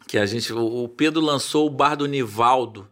[0.07, 0.53] Que a gente.
[0.53, 2.89] O Pedro lançou o bar do Nivaldo.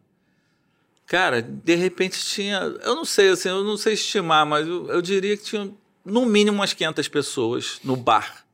[1.07, 2.59] Cara, de repente tinha.
[2.59, 5.73] Eu não sei, assim, eu não sei estimar, mas eu, eu diria que tinha
[6.09, 8.45] no mínimo umas 500 pessoas no bar.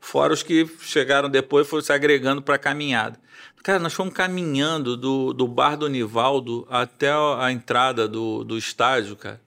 [0.00, 3.18] Fora os que chegaram depois e foram se agregando para a caminhada.
[3.62, 9.16] Cara, nós fomos caminhando do, do bar do Nivaldo até a entrada do, do estádio,
[9.16, 9.40] cara.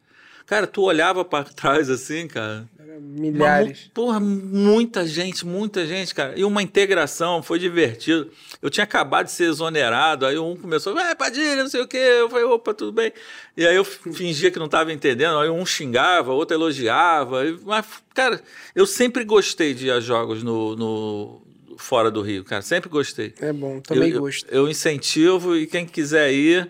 [0.52, 2.68] Cara, tu olhava para trás assim, cara.
[2.99, 3.84] Milhares.
[3.86, 6.38] Uma, porra, muita gente, muita gente, cara.
[6.38, 8.30] E uma integração, foi divertido.
[8.62, 11.95] Eu tinha acabado de ser exonerado, aí um começou, vai, Padilha, não sei o quê.
[11.95, 13.14] Eu falei, opa, tudo bem.
[13.56, 17.43] E aí eu fingia que não estava entendendo, aí um xingava, outro elogiava.
[17.64, 18.41] Mas, cara,
[18.76, 21.41] eu sempre gostei de ir a jogos no, no
[21.78, 22.62] fora do Rio, cara.
[22.62, 23.34] Sempre gostei.
[23.39, 24.45] É bom, também eu, gosto.
[24.52, 26.70] Eu, eu incentivo e quem quiser ir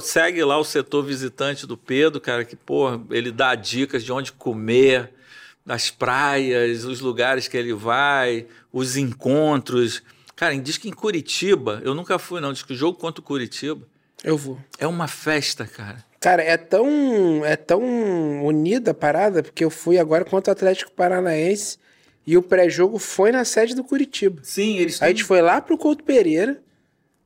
[0.00, 4.32] segue lá o setor visitante do Pedro, cara, que, pô, ele dá dicas de onde
[4.32, 5.12] comer,
[5.64, 10.02] das praias, os lugares que ele vai, os encontros.
[10.34, 13.24] Cara, diz que em Curitiba, eu nunca fui, não, diz que o jogo contra o
[13.24, 13.86] Curitiba.
[14.24, 14.58] Eu vou.
[14.78, 16.04] É uma festa, cara.
[16.20, 17.82] Cara, é tão, é tão
[18.44, 21.78] unida a parada, porque eu fui agora contra o Atlético Paranaense
[22.24, 24.40] e o pré-jogo foi na sede do Curitiba.
[24.44, 26.62] Sim, eles Aí a gente foi lá pro Couto Pereira,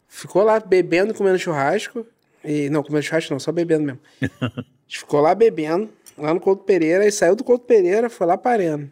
[0.09, 2.07] ficou lá bebendo, comendo churrasco.
[2.47, 4.01] E, não, comendo churrasco não, só bebendo mesmo.
[4.22, 8.26] a gente ficou lá bebendo, lá no Couto Pereira, e saiu do Couto Pereira, foi
[8.26, 8.90] lá parando.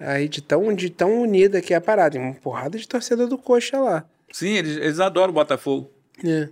[0.00, 2.18] Aí de tão, de tão unida que é a parada.
[2.18, 4.04] Uma porrada de torcedor do Coxa lá.
[4.32, 5.90] Sim, eles, eles adoram o Botafogo.
[6.24, 6.48] É.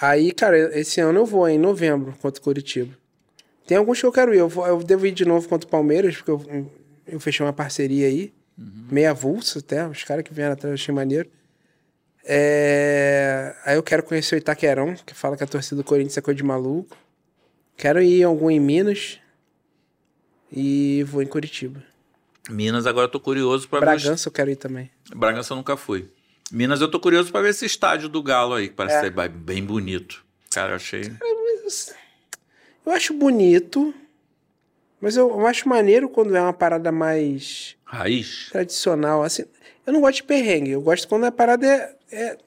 [0.00, 2.92] Aí, cara, esse ano eu vou, em novembro, contra o Curitiba.
[3.66, 4.38] Tem alguns que eu quero ir.
[4.38, 6.70] Eu, vou, eu devo ir de novo contra o Palmeiras, porque eu,
[7.06, 8.32] eu fechei uma parceria aí.
[8.58, 8.88] Uhum.
[8.90, 9.86] Meia avulsa até.
[9.86, 11.30] Os caras que vieram atrás eu achei maneiro.
[12.24, 13.54] É...
[13.64, 16.36] Aí eu quero conhecer o Itaquerão, que fala que a torcida do Corinthians é coisa
[16.36, 16.96] de maluco.
[17.76, 19.18] Quero ir em algum em Minas.
[20.50, 21.82] E vou em Curitiba.
[22.48, 23.86] Minas, agora eu tô curioso para ver.
[23.86, 24.90] Bragança eu quero ir também.
[25.14, 26.08] Bragança eu nunca fui.
[26.52, 29.00] Minas eu tô curioso para ver esse estádio do Galo aí, que parece é.
[29.00, 30.24] ser bem bonito.
[30.52, 31.02] Cara, eu achei.
[32.86, 33.94] Eu acho bonito,
[35.00, 37.76] mas eu, eu acho maneiro quando é uma parada mais.
[37.84, 38.50] Raiz?
[38.50, 39.22] Tradicional.
[39.22, 39.44] Assim,
[39.86, 42.38] eu não gosto de perrengue, eu gosto quando a parada é, é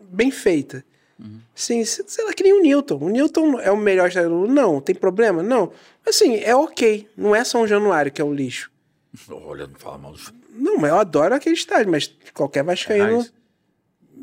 [0.00, 0.84] bem feita.
[1.18, 1.40] Uhum.
[1.54, 2.98] Sim, sei lá, que nem o Newton.
[2.98, 5.42] O Newton é o melhor estádio Não, tem problema?
[5.42, 5.72] Não.
[6.06, 7.08] Assim, é ok.
[7.16, 8.70] Não é São Januário que é o lixo.
[9.30, 10.14] Olha, não fala mal.
[10.50, 13.26] Não, mas eu adoro aquele estádio, mas qualquer vascaíno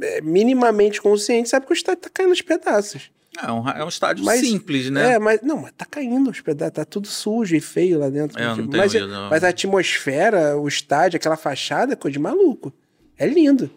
[0.01, 3.11] é, minimamente consciente sabe que o estádio tá caindo aos pedaços.
[3.41, 5.13] É um, é um estádio mas, simples, né?
[5.13, 8.39] É, mas não, mas tá caindo aos pedaços, tá tudo sujo e feio lá dentro.
[8.39, 9.29] É, não mas, ido, não.
[9.29, 12.71] mas a atmosfera, o estádio, aquela fachada, é coisa de maluco.
[13.17, 13.69] É lindo.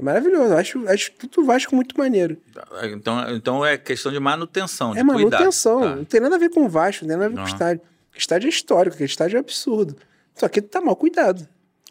[0.00, 0.54] É maravilhoso.
[0.54, 2.38] Acho, acho tudo Vasco muito maneiro.
[2.84, 4.94] Então, então é questão de manutenção.
[4.94, 5.80] De é manutenção.
[5.80, 5.96] Tá.
[5.96, 7.46] Não tem nada a ver com o Vasco, não tem nada a ver com o
[7.46, 7.82] estádio.
[8.14, 9.94] O estádio é histórico, aquele estádio é absurdo.
[10.34, 11.46] Só que tá mal cuidado.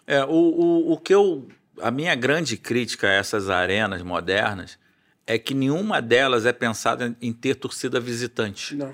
[0.08, 1.48] É, o, o, o que eu.
[1.82, 4.80] A minha grande crítica a essas arenas modernas
[5.28, 8.76] é que nenhuma delas é pensada em ter torcida visitante.
[8.76, 8.94] Não.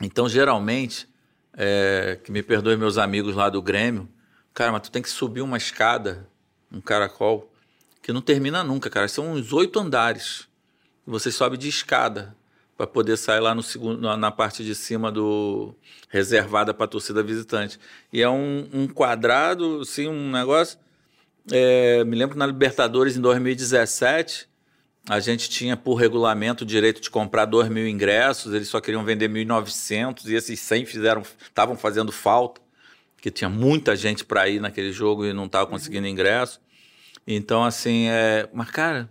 [0.00, 1.06] Então, geralmente,
[1.52, 4.08] é, que me perdoe meus amigos lá do Grêmio,
[4.54, 6.26] cara, mas tu tem que subir uma escada,
[6.72, 7.51] um caracol,
[8.02, 9.06] que não termina nunca, cara.
[9.08, 10.48] São uns oito andares.
[11.06, 12.36] Você sobe de escada
[12.76, 15.74] para poder sair lá no segundo, na parte de cima do
[16.08, 17.78] reservada para torcida visitante.
[18.12, 20.78] E é um, um quadrado, assim, um negócio.
[21.50, 24.48] É, me lembro que na Libertadores em 2017
[25.08, 29.04] a gente tinha por regulamento o direito de comprar 2 mil ingressos, eles só queriam
[29.04, 32.60] vender 1.900 e esses 100 fizeram, estavam fazendo falta,
[33.20, 36.60] que tinha muita gente para ir naquele jogo e não estava conseguindo ingresso.
[37.26, 38.48] Então, assim, é...
[38.52, 39.08] mas cara,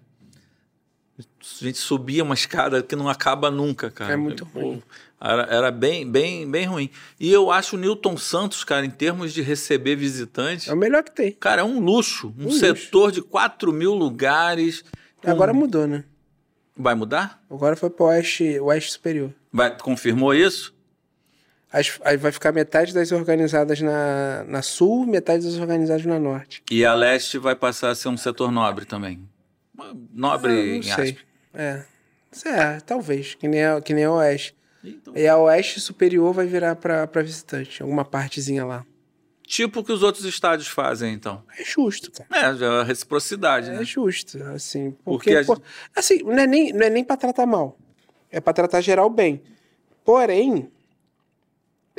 [1.20, 4.14] a gente subia uma escada que não acaba nunca, cara.
[4.14, 4.82] É muito ruim.
[5.20, 6.90] Era, era, bem, bem, bem ruim.
[7.20, 10.68] E eu acho o Newton Santos, cara, em termos de receber visitantes.
[10.68, 11.32] É o melhor que tem.
[11.34, 12.34] Cara, é um luxo.
[12.40, 13.12] Um, um setor luxo.
[13.12, 14.84] de 4 mil lugares.
[15.24, 16.04] Agora mudou, né?
[16.76, 17.40] Vai mudar?
[17.50, 19.32] Agora foi para o oeste, oeste superior.
[19.54, 20.74] Vai, confirmou isso?
[21.72, 26.62] As, aí vai ficar metade das organizadas na, na sul, metade das organizadas na norte.
[26.70, 29.28] E a leste vai passar a ser um setor nobre também.
[30.14, 31.18] Nobre ah, não sei.
[31.54, 31.84] É.
[32.46, 34.56] É, talvez, que nem a, que nem a oeste.
[34.84, 35.16] Então...
[35.16, 38.86] E a oeste superior vai virar para visitante, alguma partezinha lá.
[39.46, 41.44] Tipo o que os outros estádios fazem, então.
[41.58, 42.30] É justo, cara.
[42.32, 43.82] É, é a reciprocidade, é né?
[43.82, 44.92] É justo, assim.
[45.04, 45.62] Porque, porque pô,
[45.94, 47.78] assim, não é nem, não é nem pra tratar mal.
[48.32, 49.42] É pra tratar geral bem.
[50.06, 50.72] Porém,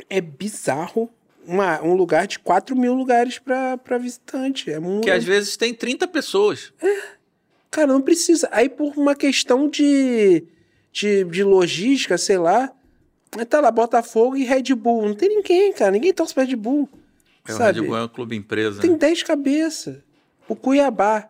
[0.09, 1.09] é bizarro
[1.45, 4.71] uma, um lugar de 4 mil lugares pra visitante.
[4.71, 5.03] É muito...
[5.03, 6.73] Que às vezes tem 30 pessoas.
[6.81, 7.23] É.
[7.69, 8.47] Cara, não precisa.
[8.51, 10.43] Aí por uma questão de,
[10.91, 12.71] de, de logística, sei lá,
[13.49, 15.07] tá lá Botafogo e Red Bull.
[15.07, 15.91] Não tem ninguém, cara.
[15.91, 16.87] Ninguém torce pra Red Bull.
[17.47, 17.79] É, sabe?
[17.79, 18.81] o Red Bull é um clube empresa.
[18.81, 19.25] Tem 10 né?
[19.25, 19.97] cabeças.
[20.47, 21.29] O Cuiabá.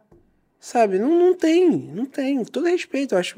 [0.60, 0.98] Sabe?
[0.98, 2.38] Não, não tem, não tem.
[2.38, 3.36] Com todo respeito, eu acho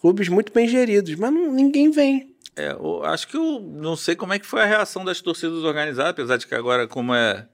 [0.00, 2.33] clubes muito bem geridos, mas não, ninguém vem.
[2.56, 5.64] É, eu acho que eu não sei como é que foi a reação das torcidas
[5.64, 7.48] organizadas, apesar de que agora, como é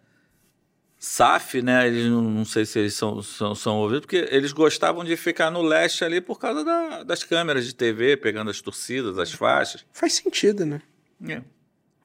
[0.98, 1.86] SAF, né?
[1.86, 5.50] Eles não, não sei se eles são, são, são ouvidos, porque eles gostavam de ficar
[5.50, 9.84] no leste ali por causa da- das câmeras de TV, pegando as torcidas, as faixas.
[9.92, 10.82] Faz sentido, né?
[11.26, 11.40] É.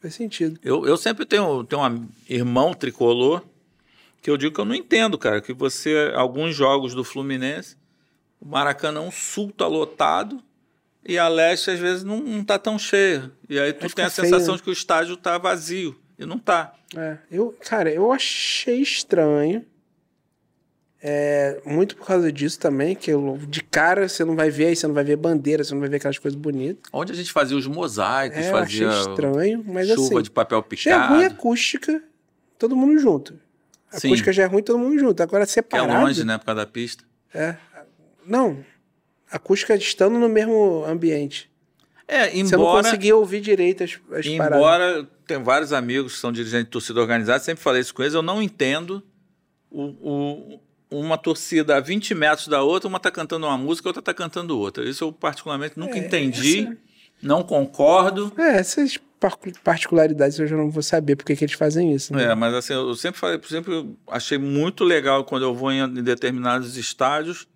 [0.01, 0.57] Faz sentido.
[0.63, 3.43] Eu, eu sempre tenho, tenho um irmão tricolor
[4.21, 7.75] que eu digo que eu não entendo, cara, que você, alguns jogos do Fluminense,
[8.39, 10.41] o Maracanã Sul tá lotado
[11.05, 13.31] e a leste às vezes não, não tá tão cheia.
[13.49, 15.95] E aí tu Aí tem a fica feio, sensação de que o estádio tá vazio.
[16.17, 16.73] E não tá.
[16.95, 19.65] É, eu, cara, eu achei estranho.
[21.07, 24.75] É, muito por causa disso também, que eu- de cara você não vai ver, aí
[24.75, 26.81] você não vai ver bandeira, você não vai ver aquelas coisas bonitas.
[26.91, 30.21] Onde a gente fazia os mosaicos, É, eu achei fazia estranho, mas chuva assim.
[30.23, 31.35] de papel Já é ruim a picado.
[31.35, 32.03] acústica,
[32.57, 33.39] todo mundo junto.
[33.91, 34.07] A Sim.
[34.07, 35.21] acústica já é ruim, todo mundo junto.
[35.21, 35.93] Agora Que é separado.
[36.05, 37.03] longe, né, por causa da pista.
[37.33, 37.55] É.
[38.25, 38.65] Não.
[39.31, 41.49] Acústica estando no mesmo ambiente.
[42.07, 44.57] É, Você não embora conseguia ouvir direito as, as paradas.
[44.57, 48.13] Embora tem vários amigos que são dirigentes de torcida organizada, sempre falei isso com eles,
[48.13, 49.01] eu não entendo
[49.71, 50.59] o, o-
[50.91, 54.13] uma torcida a 20 metros da outra, uma tá cantando uma música, a outra tá
[54.13, 54.87] cantando outra.
[54.87, 56.77] Isso eu particularmente nunca É, entendi, essa-
[57.23, 58.31] não concordo.
[58.37, 62.13] É, essas par- particularidades eu já não vou saber porque que eles fazem isso.
[62.13, 62.25] Né?
[62.25, 65.71] É, mas assim, eu sempre falei, por exemplo, eu achei muito legal quando eu vou
[65.71, 67.47] em, em determinados estádios.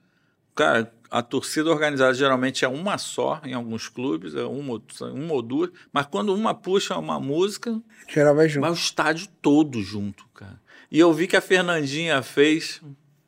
[0.55, 4.83] Cara, a torcida organizada geralmente é uma só em alguns clubes, é uma, ou-
[5.13, 8.61] uma ou duas, mas quando uma puxa uma música, Geral vai junto.
[8.61, 10.59] Vai o estádio todo junto, cara.
[10.91, 12.81] E eu vi que a Fernandinha fez,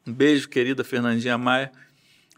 [0.06, 1.72] um beijo, querida Fernandinha Maia,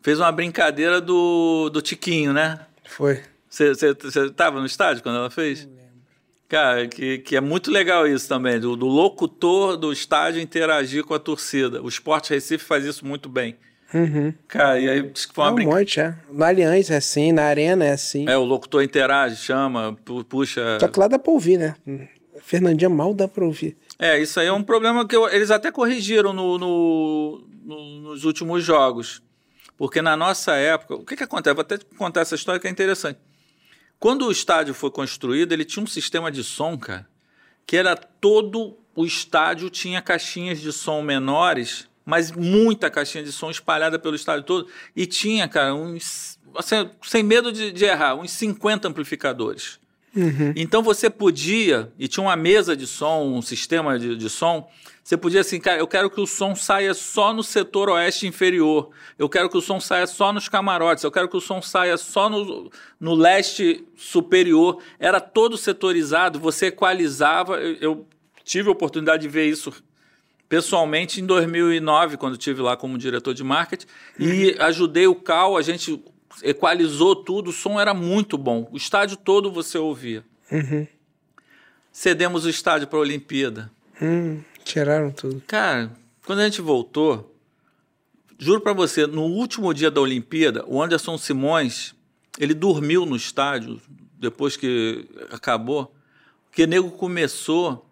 [0.02, 2.60] fez uma brincadeira do, do Tiquinho, né?
[2.86, 3.22] Foi.
[3.50, 3.72] Você
[4.26, 5.68] estava no estádio quando ela fez?
[6.50, 11.14] Cara, que, que é muito legal isso também, do, do locutor do estádio interagir com
[11.14, 11.82] a torcida.
[11.82, 13.56] O Sport Recife faz isso muito bem.
[13.94, 14.34] Uhum.
[14.48, 15.80] Cara, e aí diz que foi É uma um brincadeira.
[15.82, 16.16] monte, é.
[16.32, 18.28] No Allianz é assim, na Arena é assim.
[18.28, 20.78] É, o locutor interage, chama, pu- puxa.
[20.80, 21.76] Só que lá dá pra ouvir, né?
[22.42, 23.78] Fernandinha mal dá pra ouvir.
[24.00, 28.24] É, isso aí é um problema que eu- eles até corrigiram no- no- no- nos
[28.26, 29.22] últimos jogos.
[29.78, 31.54] Porque na nossa época, o que, que acontece?
[31.56, 33.20] Vou até contar essa história que é interessante.
[34.00, 37.08] Quando o estádio foi construído, ele tinha um sistema de som, cara,
[37.66, 43.50] que era todo o estádio tinha caixinhas de som menores, mas muita caixinha de som
[43.50, 44.68] espalhada pelo estádio todo.
[44.96, 46.40] E tinha, cara, uns.
[46.56, 49.80] assim, sem medo de, de errar, uns 50 amplificadores.
[50.56, 54.70] Então você podia, e tinha uma mesa de som, um sistema de, de som,
[55.04, 58.92] você podia assim, cara, eu quero que o som saia só no setor oeste inferior,
[59.18, 61.98] eu quero que o som saia só nos camarotes, eu quero que o som saia
[61.98, 64.82] só no, no leste superior.
[65.00, 67.58] Era todo setorizado, você equalizava.
[67.58, 68.08] Eu, eu
[68.46, 69.74] tive a oportunidade de ver isso
[70.48, 73.88] pessoalmente em 2009, quando estive lá como diretor de marketing,
[74.20, 76.04] e ajudei o Cal, a gente
[76.42, 78.68] equalizou tudo, o som era muito bom.
[78.72, 80.24] O estádio todo você ouvia.
[81.92, 83.72] Cedemos o estádio para a Olimpíada.
[84.02, 85.42] Hum, tiraram tudo.
[85.46, 85.92] Cara,
[86.26, 87.36] quando a gente voltou,
[88.38, 91.94] juro para você, no último dia da Olimpíada, o Anderson Simões,
[92.40, 93.80] ele dormiu no estádio
[94.18, 95.94] depois que acabou,
[96.46, 97.90] porque nego começou.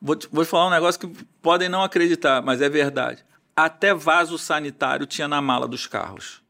[0.00, 3.24] Vou te, vou falar um negócio que podem não acreditar, mas é verdade.
[3.54, 6.42] Até vaso sanitário tinha na mala dos carros.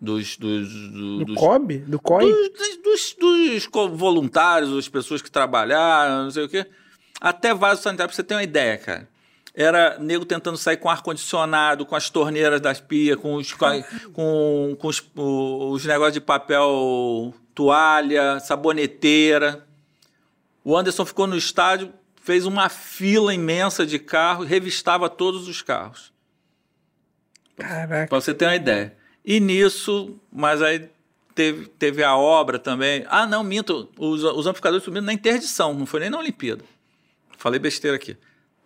[0.00, 1.78] Dos, dos, do- Do COB?
[1.78, 2.30] Do COI?
[2.30, 6.66] dos, dos- dos voluntários, as pessoas que trabalharam, não sei o quê.
[7.20, 9.08] Até vaso sanitário, pra você ter uma ideia, cara.
[9.54, 14.76] Era nego tentando sair com ar-condicionado, com as torneiras das pias, com os, com, com,
[14.78, 19.64] com os, os negócios de papel toalha, saboneteira.
[20.64, 21.92] O Anderson ficou no estádio,
[22.24, 26.10] fez uma fila imensa de carros, revistava todos os carros.
[27.56, 28.08] Caraca.
[28.08, 28.96] Pra você ter uma ideia.
[29.24, 30.88] E nisso, mas aí
[31.34, 33.04] teve, teve a obra também.
[33.08, 33.90] Ah, não, minto.
[33.98, 36.64] Os, os amplificadores subiram na interdição, não foi nem na Olimpíada.
[37.36, 38.16] Falei besteira aqui.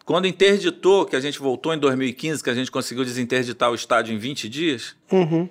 [0.05, 4.15] Quando interditou, que a gente voltou em 2015, que a gente conseguiu desinterditar o estádio
[4.15, 5.49] em 20 dias, Uhum.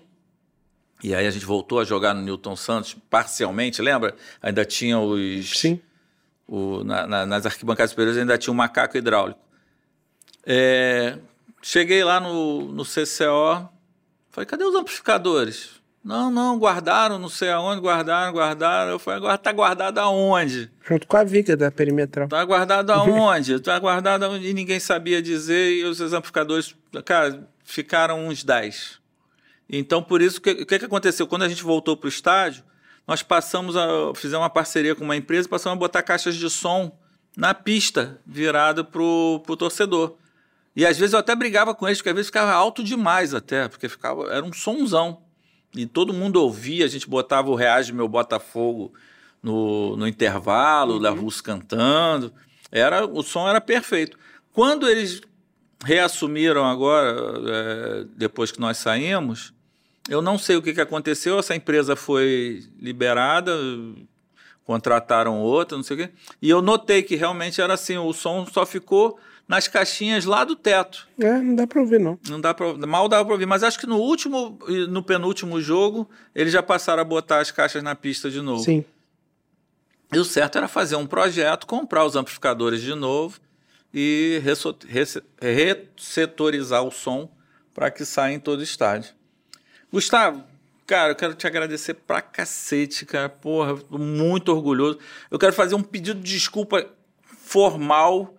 [1.04, 4.16] e aí a gente voltou a jogar no Newton Santos parcialmente, lembra?
[4.42, 5.60] Ainda tinha os.
[5.60, 5.80] Sim.
[6.48, 9.40] O- na- na- nas arquibancadas superiores ainda tinha um macaco hidráulico.
[10.46, 11.18] É,
[11.62, 13.68] cheguei lá no, no CCO,
[14.30, 15.78] falei, cadê os amplificadores?
[16.04, 18.92] Não, não, guardaram, não sei aonde, guardaram, guardaram.
[18.92, 20.72] Eu falei, agora tá guardado aonde?
[20.88, 22.30] Junto com a viga da perimetral.
[22.30, 23.60] Tá guardado aonde?
[23.60, 24.48] Tá guardado aonde?
[24.48, 26.74] E ninguém sabia dizer, e os amplificadores,
[27.04, 29.00] cara, ficaram uns 10.
[29.70, 31.28] Então, por isso, o que, que que aconteceu?
[31.28, 32.64] Quando a gente voltou para o estádio,
[33.08, 36.50] nós passamos a fizemos uma parceria com uma empresa e passamos a botar caixas de
[36.50, 36.92] som
[37.38, 40.16] na pista, virada para o torcedor.
[40.76, 43.68] E às vezes eu até brigava com eles, porque às vezes ficava alto demais até,
[43.68, 45.22] porque ficava, era um sonzão.
[45.76, 48.94] E todo mundo ouvia, a gente botava o Reage Meu Botafogo
[49.42, 51.02] no, no intervalo, uhum.
[51.02, 52.34] da Russo cantando.
[52.72, 54.18] Era, o som era perfeito.
[54.52, 55.22] Quando eles
[55.84, 57.16] reassumiram agora,
[57.48, 59.54] é, depois que nós saímos.
[60.10, 63.52] Eu não sei o que, que aconteceu, essa empresa foi liberada,
[64.64, 66.10] contrataram outra, não sei o quê.
[66.42, 70.56] E eu notei que realmente era assim, o som só ficou nas caixinhas lá do
[70.56, 71.08] teto.
[71.20, 72.20] É, não dá pra ouvir, não.
[72.30, 76.10] Não dá pra, mal dava pra ouvir, mas acho que no último no penúltimo jogo,
[76.36, 78.64] eles já passaram a botar as caixas na pista de novo.
[78.64, 78.84] Sim.
[80.12, 83.40] E o certo era fazer um projeto, comprar os amplificadores de novo
[83.94, 84.42] e
[85.40, 87.30] ressetorizar o som
[87.74, 89.17] para que saia em todo o estádio.
[89.92, 90.44] Gustavo,
[90.86, 93.30] cara, eu quero te agradecer pra cacete, cara.
[93.30, 95.00] Porra, tô muito orgulhoso.
[95.32, 96.86] Eu quero fazer um pedido de desculpa
[97.24, 98.34] formal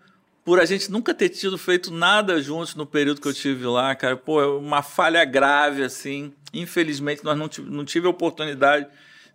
[0.45, 3.95] por a gente nunca ter tido feito nada juntos no período que eu tive lá,
[3.95, 4.17] cara.
[4.17, 6.33] Pô, é uma falha grave, assim.
[6.55, 8.87] Infelizmente, nós não, tive- não tive a oportunidade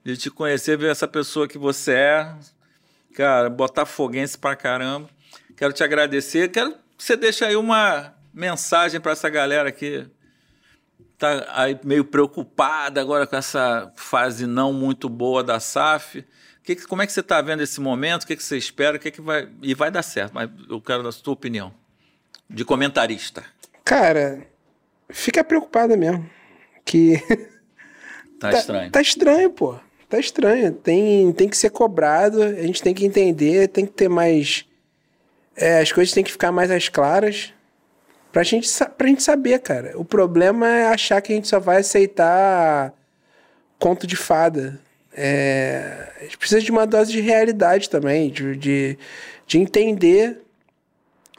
[0.03, 2.35] de te conhecer, ver essa pessoa que você é.
[3.15, 5.07] Cara, botafoguense pra caramba.
[5.55, 6.49] Quero te agradecer.
[6.49, 10.05] Quero que você deixe aí uma mensagem para essa galera que
[11.23, 16.25] tá aí meio preocupada agora com essa fase não muito boa da SAF.
[16.63, 18.23] Que, como é que você está vendo esse momento?
[18.23, 18.97] O que, que você espera?
[18.97, 19.47] O que, que vai.
[19.61, 21.73] E vai dar certo, mas eu quero a sua opinião.
[22.49, 23.43] De comentarista.
[23.85, 24.45] Cara,
[25.09, 26.29] fica preocupada mesmo.
[26.83, 27.21] Que
[28.39, 28.91] Tá, estranho.
[28.91, 29.79] Tá estranho, pô.
[30.09, 30.73] Tá estranho.
[30.73, 34.65] Tem, tem que ser cobrado, a gente tem que entender, tem que ter mais.
[35.55, 37.52] é, as coisas têm que ficar mais às claras
[38.33, 38.67] pra gente,
[38.97, 39.93] pra gente saber, cara.
[39.95, 42.91] O problema é achar que a gente só vai aceitar
[43.79, 44.81] conto de fada.
[45.15, 48.97] É, a gente precisa de uma dose de realidade também, de, de,
[49.45, 50.41] de entender,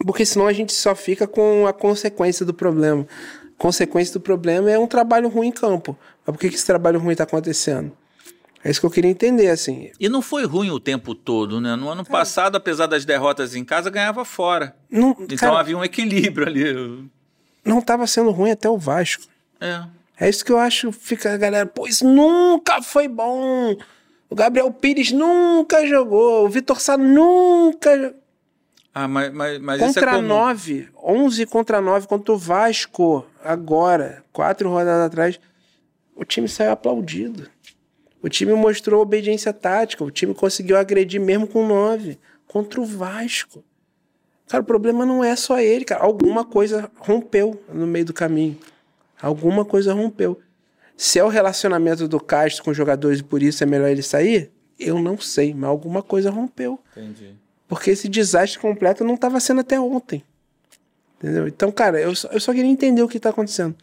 [0.07, 3.05] porque senão a gente só fica com a consequência do problema.
[3.59, 5.99] Consequência do problema é um trabalho ruim em campo.
[6.25, 7.91] Mas por que, que esse trabalho ruim está acontecendo?
[8.65, 9.91] É isso que eu queria entender, assim.
[10.01, 11.77] E não foi ruim o tempo todo, né?
[11.77, 14.75] No ano passado, apesar das derrotas em casa, ganhava fora.
[14.91, 17.11] Não, Então cara, havia um equilíbrio ali.
[17.63, 19.25] não estava sendo ruim até o Vasco.
[19.61, 19.83] É.
[20.19, 23.77] É isso que eu acho, fica a galera, pô, isso nunca foi bom.
[24.31, 28.15] O Gabriel Pires nunca jogou, o Vitor Sá nunca.
[28.95, 30.29] Ah, mas, mas, mas isso é Contra comum.
[30.29, 35.41] 9, 11 contra 9 contra o Vasco, agora, quatro rodadas atrás,
[36.17, 37.51] o time saiu aplaudido.
[38.25, 43.63] O time mostrou obediência tática, o time conseguiu agredir mesmo com 9 contra o Vasco.
[44.49, 46.03] Cara, o problema não é só ele, cara.
[46.03, 48.59] Alguma coisa rompeu no meio do caminho.
[49.21, 50.41] Alguma coisa rompeu.
[50.97, 54.01] Se é o relacionamento do Castro com os jogadores e por isso é melhor ele
[54.01, 54.51] sair,
[54.81, 56.81] eu não sei, mas alguma coisa rompeu.
[56.97, 57.35] Entendi.
[57.69, 60.25] Porque esse desastre completo não estava sendo até ontem.
[61.19, 61.47] Entendeu?
[61.47, 63.77] Então, cara, eu só, eu só queria entender o que está acontecendo.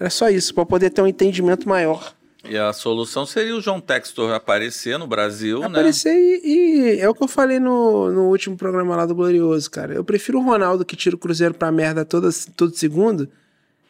[0.00, 2.14] Era só isso, para poder ter um entendimento maior.
[2.44, 5.66] E a solução seria o João Textor aparecer no Brasil, né?
[5.66, 9.70] Aparecer e, e é o que eu falei no, no último programa lá do Glorioso,
[9.70, 9.94] cara.
[9.94, 13.28] Eu prefiro o Ronaldo que tira o Cruzeiro pra merda toda, todo segundo,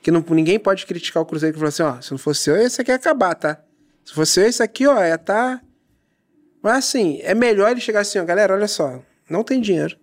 [0.03, 2.57] que não, ninguém pode criticar o Cruzeiro que fala assim, ó, se não fosse eu,
[2.57, 3.59] esse aqui ia acabar, tá?
[4.05, 5.61] Se fosse eu, esse aqui, ó, ia tá...
[6.63, 9.97] Mas assim, é melhor ele chegar assim, ó, galera, olha só, não tem dinheiro.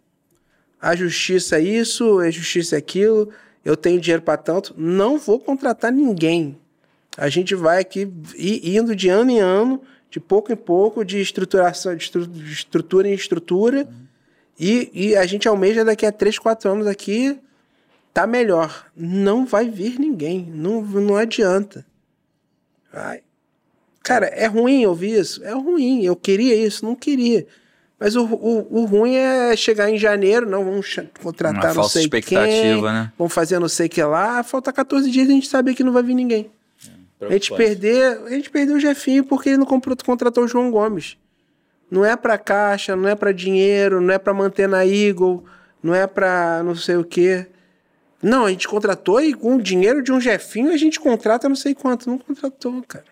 [0.81, 3.29] A justiça é isso, a justiça é aquilo,
[3.63, 6.57] eu tenho dinheiro pra tanto, não vou contratar ninguém.
[7.19, 11.95] A gente vai aqui indo de ano em ano, de pouco em pouco, de estruturação,
[11.95, 13.87] de, estru- de estrutura em estrutura,
[14.59, 17.37] e, e a gente almeja daqui a 3, 4 anos aqui
[18.13, 18.85] tá melhor.
[18.95, 21.85] Não vai vir ninguém, não, não adianta.
[22.91, 23.21] Vai.
[24.03, 25.43] Cara, é ruim ouvir isso?
[25.43, 26.03] É ruim.
[26.03, 26.83] Eu queria isso?
[26.85, 27.45] Não queria.
[27.99, 31.93] Mas o, o, o ruim é chegar em janeiro, não, vamos contratar Uma não falsa
[31.93, 33.11] sei expectativa, quem, né?
[33.17, 35.83] vamos fazer não sei o que lá, falta 14 dias e a gente sabe que
[35.83, 36.49] não vai vir ninguém.
[37.21, 41.17] A gente, perder, a gente perdeu o Jefinho porque ele não contratou o João Gomes.
[41.91, 45.43] Não é pra caixa, não é pra dinheiro, não é pra manter na Eagle,
[45.83, 47.47] não é pra não sei o quê.
[48.21, 51.55] Não, a gente contratou e com o dinheiro de um Jefinho a gente contrata não
[51.55, 52.09] sei quanto.
[52.09, 53.05] Não contratou, cara.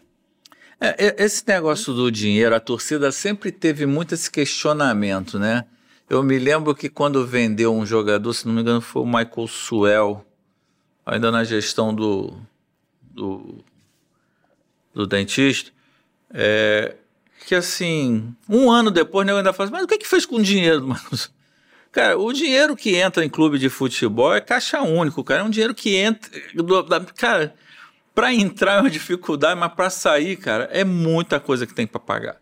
[0.80, 5.66] É, esse negócio do dinheiro, a torcida sempre teve muito esse questionamento, né?
[6.10, 9.48] Eu me lembro que quando vendeu um jogador, se não me engano, foi o Michael
[9.48, 10.26] Suel,
[11.06, 12.40] ainda na gestão do,
[13.02, 13.66] do,
[14.98, 15.72] do dentista,
[16.34, 16.96] é,
[17.46, 20.38] que assim, um ano depois, nego ainda fala assim, mas o que, que fez com
[20.38, 21.36] o dinheiro, Suel?"
[21.92, 25.40] Cara, o dinheiro que entra em clube de futebol é caixa único, cara.
[25.42, 26.30] É um dinheiro que entra.
[26.54, 27.56] do- da- cara,
[28.14, 32.00] para entrar é uma dificuldade, mas para sair, cara, é muita coisa que tem para
[32.00, 32.38] pagar.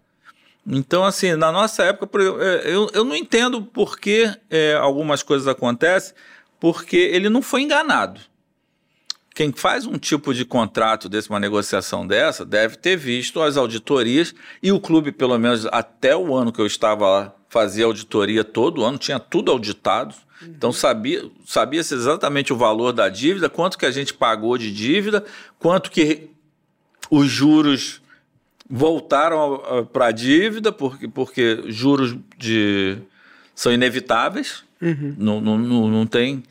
[0.67, 5.47] Então, assim, na nossa época, é, eu, eu não entendo por que é, algumas coisas
[5.47, 6.13] acontecem,
[6.59, 8.19] porque ele não foi enganado.
[9.35, 14.33] Quem faz um tipo de contrato desse, uma negociação dessa, deve ter visto as auditorias
[14.63, 18.85] e o clube, pelo menos até o ano que eu estava lá, fazia auditoria todo
[18.85, 20.15] ano, tinha tudo auditado.
[20.41, 25.25] Então sabia sabia-se exatamente o valor da dívida, quanto que a gente pagou de dívida,
[25.59, 26.29] quanto que
[27.11, 28.01] os juros
[28.69, 32.97] voltaram para a dívida, porque, porque juros de,
[33.53, 34.63] são inevitáveis,
[35.17, 36.41] não, não, não, não tem.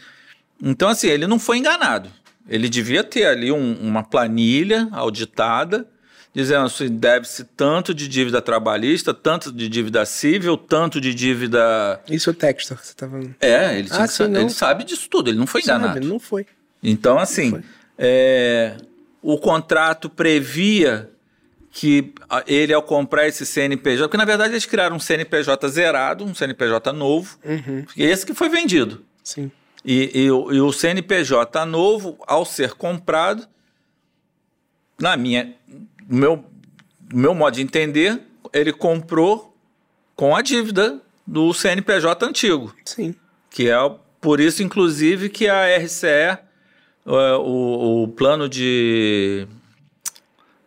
[0.62, 2.10] Então, assim, ele não foi enganado.
[2.48, 5.86] Ele devia ter ali um- uma planilha auditada,
[6.34, 12.00] dizendo assim, deve-se tanto de dívida trabalhista, tanto de dívida civil, tanto de dívida...
[12.10, 13.34] Isso é o Textor que você tá falando.
[13.40, 14.40] É, ele, Ah, que sim, não.
[14.40, 15.94] ele sabe disso tudo, ele não foi enganado.
[15.94, 16.44] Sabe, não foi.
[16.82, 17.62] Então, assim, Foi.
[17.96, 18.76] é,
[19.22, 21.08] o contrato previa
[21.70, 22.12] que
[22.46, 26.92] ele, ao comprar esse CNPJ, porque na verdade eles criaram um CNPJ zerado, um CNPJ
[26.92, 27.84] novo, Uhum.
[27.96, 29.04] e esse que foi vendido.
[29.22, 29.50] Sim.
[29.84, 33.46] E, e o- e o CNPJ novo, ao ser comprado,
[34.98, 35.54] na minha,
[36.08, 36.44] no meu,
[37.12, 38.20] no meu modo de entender,
[38.52, 39.54] ele comprou
[40.16, 43.14] com a dívida do CNPJ antigo Sim.
[43.50, 43.76] que é
[44.20, 46.38] por isso, inclusive, que a RCE, é,
[47.38, 49.46] o, o plano de.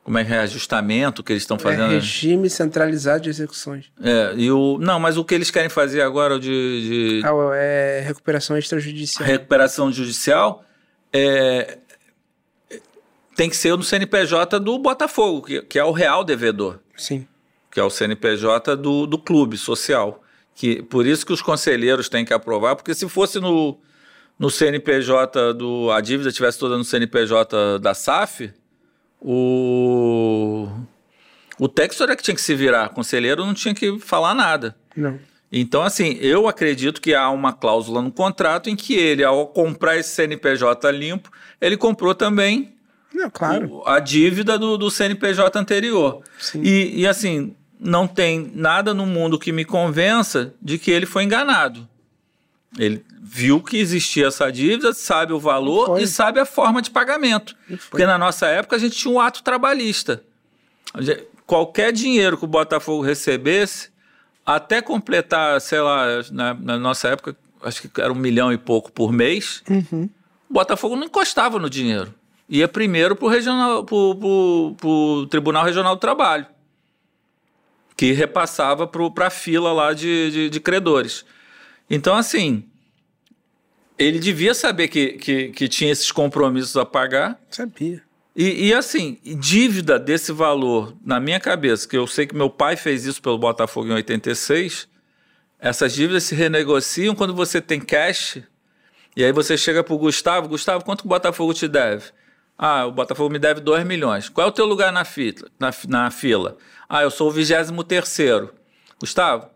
[0.07, 0.47] Como é que é?
[0.47, 1.89] Que eles estão É fazendo.
[1.89, 3.91] regime centralizado de execuções.
[4.01, 8.03] É, e o, não, mas o que eles querem fazer agora de, de Ah, é
[8.07, 9.27] recuperação extrajudicial.
[9.27, 10.63] recuperação judicial
[11.11, 11.79] é,
[13.35, 16.79] tem que ser no CNPJ do Botafogo, que, que é o real devedor.
[16.95, 17.27] Sim.
[17.69, 20.23] que é o CNPJ do, do clube social.
[20.55, 23.77] Que, por isso que os conselheiros têm que aprovar, porque se fosse no,
[24.39, 25.91] no CNPJ do.
[25.91, 28.53] a dívida tivesse toda no CNPJ da SAF,
[29.31, 30.67] o.
[31.59, 34.75] O Textor é que tinha que se virar, conselheiro não tinha que falar nada.
[34.95, 35.19] Não.
[35.51, 39.97] Então, assim, eu acredito que há uma cláusula no contrato em que ele, ao comprar
[39.97, 42.73] esse CNPJ limpo, ele comprou também
[43.13, 43.71] Não, claro.
[43.77, 46.21] o- a dívida do, do CNPJ anterior.
[46.61, 51.23] E, e, assim, não tem nada no mundo que me convença de que ele foi
[51.23, 51.87] enganado.
[52.77, 56.01] Ele viu que existia essa dívida, sabe o valor Foi.
[56.03, 57.55] e sabe a forma de pagamento.
[57.67, 57.77] Foi.
[57.89, 60.23] Porque na nossa época a gente tinha um ato trabalhista.
[61.45, 63.89] Qualquer dinheiro que o Botafogo recebesse,
[64.45, 68.91] até completar, sei lá, na, na nossa época, acho que era um milhão e pouco
[68.91, 70.09] por mês, Uhum.
[70.49, 72.13] o Botafogo não encostava no dinheiro.
[72.49, 73.27] Ia primeiro para
[74.87, 76.45] o Tribunal Regional do Trabalho,
[77.95, 81.25] que repassava para a fila lá de, de, de credores.
[81.89, 82.63] Então, assim,
[83.97, 87.39] ele devia saber que, que, que tinha esses compromissos a pagar.
[87.49, 88.03] Sabia.
[88.35, 92.75] E, e, assim, dívida desse valor, na minha cabeça, que eu sei que meu pai
[92.75, 94.87] fez isso pelo Botafogo em 86,
[95.59, 98.39] essas dívidas se renegociam quando você tem cash,
[99.15, 102.11] e aí você chega pro Gustavo, Gustavo, quanto o Botafogo te deve?
[102.55, 104.29] Ah, o Botafogo me deve 2 milhões.
[104.29, 105.49] Qual é o teu lugar na fila?
[105.59, 106.57] Na, na fila?
[106.87, 108.53] Ah, eu sou o 23 terceiro.
[108.99, 109.49] Gustavo,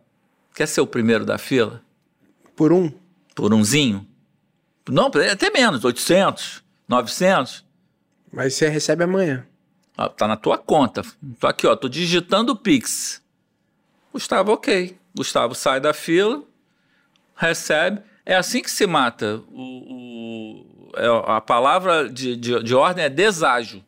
[0.55, 1.83] quer ser o primeiro da fila?
[2.61, 2.91] Por um?
[3.33, 4.05] Por umzinho?
[4.87, 7.65] Não, até menos, 800, 900.
[8.31, 9.47] Mas você recebe amanhã.
[9.97, 11.01] Ó, tá na tua conta.
[11.39, 13.19] Tô aqui, ó, tô digitando o Pix.
[14.13, 14.95] Gustavo, ok.
[15.15, 16.43] Gustavo sai da fila,
[17.35, 18.03] recebe.
[18.23, 19.41] É assim que se mata.
[19.51, 23.83] O, o- é, a palavra de, de, de ordem é deságio.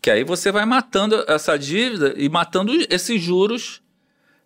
[0.00, 3.82] Que aí você vai matando essa dívida e matando esses juros.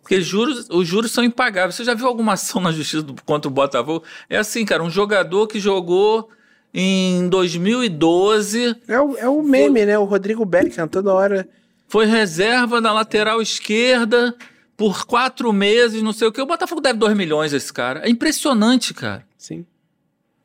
[0.05, 1.73] Porque juros, os juros são impagáveis.
[1.73, 4.03] Você já viu alguma ação na justiça do, contra o Botafogo?
[4.29, 6.29] É assim, cara, um jogador que jogou
[6.71, 9.97] em 2012 É o, é o meme, né?
[9.97, 11.49] O Rodrigo Beckham, toda hora.
[11.87, 14.35] foi reserva na lateral esquerda
[14.77, 16.39] por quatro meses, não sei o que.
[16.39, 18.01] O Botafogo deve 2 milhões a esse cara.
[18.05, 19.25] É impressionante, cara.
[19.37, 19.65] Sim.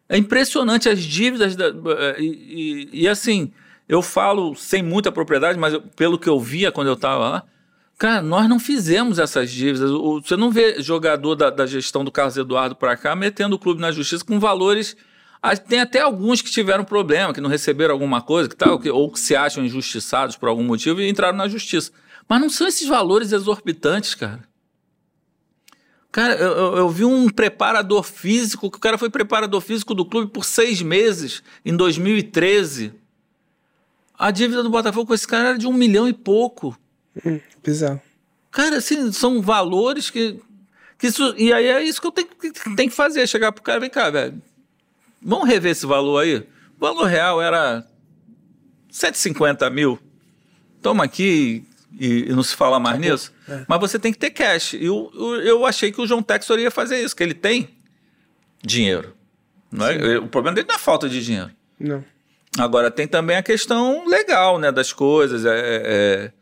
[0.09, 1.55] É impressionante as dívidas.
[1.55, 1.67] Da,
[2.19, 3.53] e, e- e, assim,
[3.87, 7.43] eu falo sem muita propriedade, mas eu- pelo que eu via quando eu estava lá,
[8.01, 9.91] cara, nós não fizemos essas dívidas.
[9.91, 13.79] Você não vê jogador da, da gestão do Carlos Eduardo para cá metendo o clube
[13.81, 14.97] na justiça com valores.
[15.69, 19.11] Tem até alguns que tiveram problema, que não receberam alguma coisa, que tal, que, ou
[19.13, 21.93] que se acham injustiçados por algum motivo e entraram na justiça.
[22.27, 24.41] Mas não são esses valores exorbitantes, cara.
[26.11, 30.33] Cara, eu- eu vi um preparador físico, que o cara foi preparador físico do clube
[30.33, 32.93] por seis meses, em 2013.
[34.19, 36.77] A dívida do Botafogo com esse cara era de um milhão e pouco.
[37.25, 38.01] Hum, bizarro.
[38.51, 40.41] Cara, assim, são valores que.
[40.99, 43.63] que isso, e aí é isso que eu tenho, que tenho que fazer: chegar pro
[43.63, 44.41] cara, vem cá, velho.
[45.23, 46.39] Vamos rever esse valor aí.
[46.39, 47.87] O valor real era
[48.91, 49.99] 150 mil.
[50.81, 51.65] Toma aqui
[51.99, 53.33] e, e não se fala mais nisso.
[53.49, 53.65] É.
[53.69, 54.75] Mas você tem que ter cash.
[54.75, 57.69] E eu, eu, eu achei que o João Textor ia fazer isso, que ele tem
[58.63, 59.15] dinheiro.
[59.71, 60.19] Não é?
[60.19, 61.51] O problema dele não é falta de dinheiro.
[61.79, 62.05] Não.
[62.59, 65.45] Agora, tem também a questão legal, né, das coisas.
[65.45, 66.33] É, é,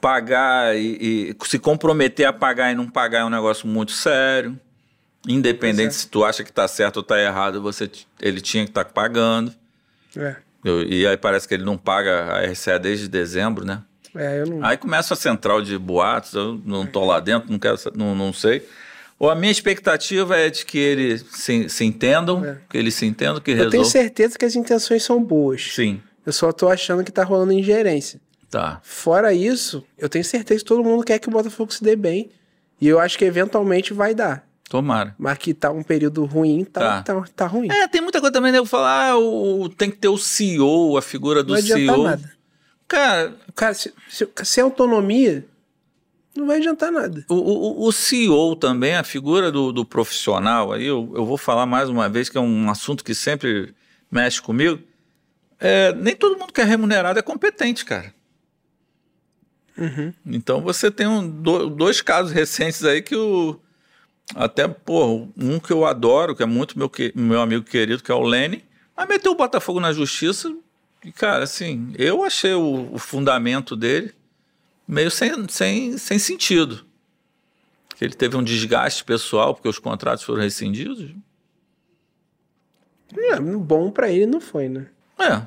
[0.00, 4.58] pagar e, e se comprometer a pagar e não pagar é um negócio muito sério.
[5.28, 7.90] Independente se tu acha que tá certo ou tá errado, você,
[8.20, 9.52] ele tinha que estar tá pagando.
[10.16, 10.36] É.
[10.64, 13.82] Eu- e aí parece que ele não paga a RCA desde dezembro, né?
[14.14, 14.64] É, eu não.
[14.64, 18.32] Aí começa a central de boatos, eu não tô lá dentro, não quero, não, não
[18.32, 18.66] sei.
[19.18, 22.56] Ou a minha expectativa é de que eles se, se entendam, É.
[22.68, 23.90] que eles se entendam, que eu tenho resolvam.
[23.90, 25.74] certeza que as intenções são boas.
[25.74, 28.20] Sim, Eu só tô achando que tá rolando ingerência.
[28.50, 28.80] Tá.
[28.82, 32.30] Fora isso, eu tenho certeza que todo mundo quer que o Botafogo se dê bem.
[32.80, 34.44] E eu acho que eventualmente vai dar.
[34.68, 35.14] Tomara.
[35.18, 37.24] Mas que tá um período ruim, tá, tá.
[37.34, 37.68] tá ruim.
[37.70, 38.58] É, tem muita coisa também, né?
[38.58, 42.04] Eu falar, ah, o, tem que ter o CEO, a figura do não CEO.
[42.04, 42.32] nada.
[42.86, 45.44] Cara, Cara, se, se, sem autonomia,
[46.36, 47.24] não vai adiantar nada.
[47.28, 51.66] o, o, o CEO também, a figura do, do profissional, aí eu, eu vou falar
[51.66, 53.74] mais uma vez, que é um assunto que sempre
[54.10, 54.80] mexe comigo.
[55.58, 58.14] É, nem todo mundo que é remunerado é competente, cara.
[59.80, 60.12] Uhum.
[60.26, 63.58] Então você tem um, do- dois casos recentes aí que o.
[64.34, 68.12] Até, pô, um que eu adoro, que é muito meu, que- meu amigo querido, que
[68.12, 68.62] é o Lenny,
[68.96, 70.54] mas meteu o Botafogo na justiça.
[71.04, 74.12] E, cara, assim, eu achei o, o fundamento dele
[74.86, 76.84] meio sem, sem, sem sentido.
[77.96, 81.10] Que ele teve um desgaste pessoal, porque os contratos foram rescindidos.
[83.16, 84.86] É, bom pra ele não foi, né?
[85.18, 85.42] É,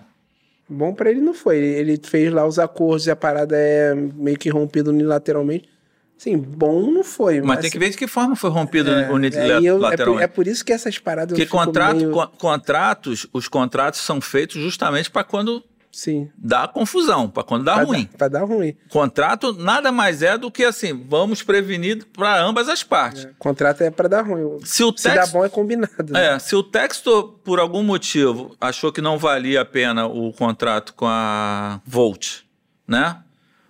[0.69, 1.57] Bom pra ele não foi.
[1.57, 5.69] Ele, fez lá os acordos e a parada é meio que rompido unilateralmente.
[6.17, 7.41] Sim, bom não foi.
[7.41, 9.37] mas tem que ver de que forma foi rompido é, unilateralmente.
[9.57, 13.27] aí eu- é, por, é por isso que essas paradas Porque contrato, meio- con- contratos,
[13.33, 15.61] os contratos são feitos justamente para quando
[15.93, 16.27] Sim.
[16.35, 18.09] dá confusão, para quando dá vai ruim.
[18.11, 18.75] Dar, vai dar ruim.
[18.89, 23.27] Contrato nada mais é do que assim, vamos prevenir para ambas as partes.
[23.37, 24.57] Contrato é pra dar ruim.
[24.65, 26.11] Se o Se dá texto, bom é combinado.
[26.11, 26.33] né?
[26.33, 30.95] é, se o texto por algum motivo achou que não valia a pena o contrato
[30.95, 32.39] com a Volt,
[32.87, 33.17] né?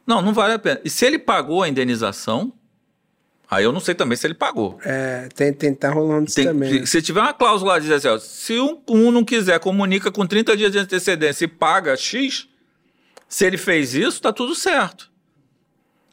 [0.07, 0.79] Não, não vale a pena.
[0.85, 2.53] E se ele pagou a indenização,
[3.53, 4.79] aí eu não sei também se ele pagou.
[4.83, 6.85] É, tem, tem, tá rolando isso Tem- também.
[6.85, 10.25] se tiver uma cláusula lá diz assim, ó, se um, um não quiser, comunica com
[10.25, 12.47] 30 dias de antecedência e paga X,
[13.27, 15.11] se ele fez isso, tá tudo certo.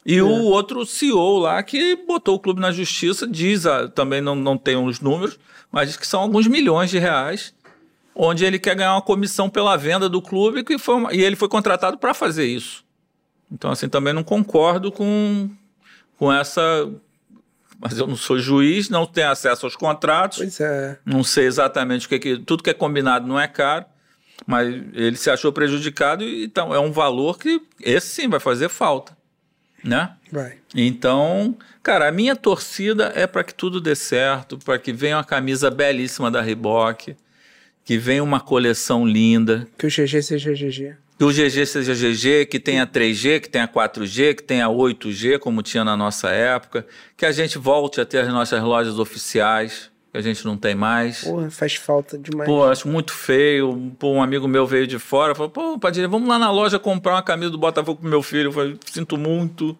[0.05, 0.23] E É.
[0.23, 4.57] o outro CEO lá que botou o clube na justiça, diz, ah, também não, não
[4.57, 5.37] tem os números,
[5.71, 7.53] mas diz que são alguns milhões de reais,
[8.15, 11.35] onde ele quer ganhar uma comissão pela venda do clube que foi uma- e ele
[11.35, 12.83] foi contratado para fazer isso.
[13.51, 15.49] Então, assim, também não concordo com,
[16.17, 16.89] com essa.
[17.81, 20.37] Mas eu não sou juiz, não tenho acesso aos contratos.
[20.37, 20.99] Pois é.
[21.03, 23.85] Não sei exatamente o que, que tudo que é combinado não é caro,
[24.45, 28.69] mas ele se achou prejudicado e então é um valor que esse sim vai fazer
[28.69, 29.17] falta,
[29.83, 30.11] né?
[30.31, 30.59] Vai.
[30.75, 35.23] Então, cara, a minha torcida é para que tudo dê certo, para que venha uma
[35.23, 37.15] camisa belíssima da Reebok,
[37.83, 40.95] que venha uma coleção linda, Que o GG seja GG.
[41.21, 45.61] Que o GG seja GG, que tenha 3G, que tenha 4G, que tenha 8G, como
[45.61, 46.83] tinha na nossa época,
[47.15, 50.73] que a gente volte a ter as nossas lojas oficiais, que a gente não tem
[50.73, 51.23] mais.
[51.23, 52.49] Porra, faz falta demais.
[52.49, 53.93] Pô, acho muito feio.
[53.99, 57.13] Pô, um amigo meu veio de fora, falou: pô, Padilha, vamos lá na loja comprar
[57.13, 58.47] uma camisa do Botafogo pro meu filho.
[58.47, 59.77] Eu falei: sinto muito.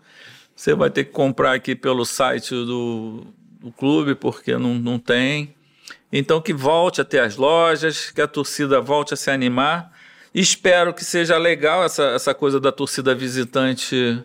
[0.55, 3.25] Você vai ter que comprar aqui pelo site do,
[3.59, 5.55] do clube, porque não, não tem.
[6.13, 9.91] Então, que volte a ter as lojas, que a torcida volte a se animar.
[10.33, 14.23] Espero que seja legal essa, essa coisa da torcida visitante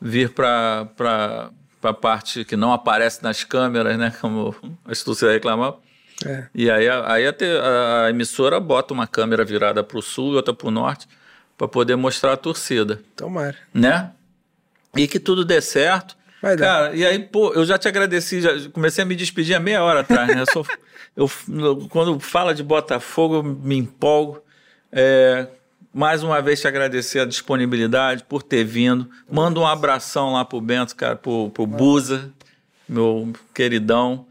[0.00, 1.50] vir para
[1.82, 4.12] a parte que não aparece nas câmeras, né?
[4.20, 4.54] Como
[4.84, 5.80] as torcidas reclamavam.
[6.24, 6.46] É.
[6.54, 10.34] E aí, a- aí a, te- a emissora bota uma câmera virada para o sul
[10.34, 11.08] e outra para o norte
[11.56, 13.56] para poder mostrar a torcida, Tomara.
[13.72, 14.10] né?
[14.96, 16.16] E que tudo dê certo.
[16.42, 16.66] Vai dar.
[16.66, 19.82] Cara, e aí, pô, eu já te agradeci, já comecei a me despedir há meia
[19.82, 20.42] hora atrás, né?
[20.42, 20.66] Eu sou-
[21.16, 24.41] eu, eu- quando fala de Botafogo, eu me empolgo.
[24.92, 25.46] É,
[25.92, 29.08] mais uma vez te agradecer a disponibilidade por ter vindo.
[29.30, 32.30] Manda um abração lá pro Bento, cara, pro, pro Buza,
[32.88, 34.26] meu queridão.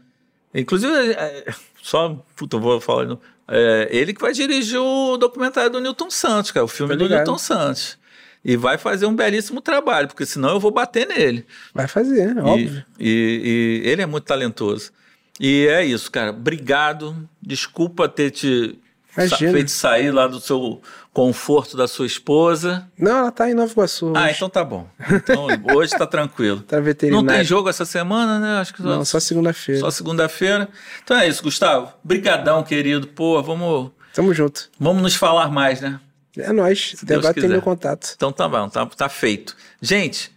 [0.54, 1.52] Inclusive, é,
[1.82, 3.16] só, puta, vou falar.
[3.48, 7.08] É, ele que vai dirigir o documentário do Newton Santos, cara, o filme do.
[7.08, 7.98] Newton Santos.
[8.44, 11.46] E vai fazer um belíssimo trabalho, porque senão eu vou bater nele.
[11.72, 12.84] Vai fazer, E- óbvio.
[12.98, 14.90] E, e ele é muito talentoso.
[15.38, 16.30] E é isso, cara.
[16.30, 17.28] Obrigado.
[17.40, 18.78] Desculpa ter te
[19.16, 19.52] Imagina.
[19.52, 20.80] feito sair lá do seu
[21.12, 22.88] conforto da sua esposa.
[22.98, 24.12] Não, ela tá em Nova Iguaçu.
[24.16, 24.32] Ah, hoje.
[24.36, 24.86] então tá bom.
[25.10, 26.60] Então hoje tá tranquilo.
[26.62, 27.28] Tá Não veterinário.
[27.28, 28.60] tem jogo essa semana, né?
[28.60, 29.80] Acho que só, Não, só segunda-feira.
[29.80, 30.68] só segunda-feira.
[31.04, 31.92] Então é isso, Gustavo.
[32.02, 33.06] Brigadão, querido.
[33.08, 34.70] Pô, vamos, Tamo junto.
[34.80, 36.00] vamos nos falar mais, né?
[36.36, 36.96] É nóis.
[37.02, 38.12] Deus Agora tem meu contato.
[38.16, 39.54] Então tá bom, tá, tá feito.
[39.82, 40.32] Gente,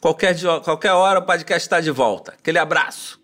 [0.00, 2.32] qualquer, qualquer hora o podcast está de volta.
[2.32, 3.20] Aquele abraço.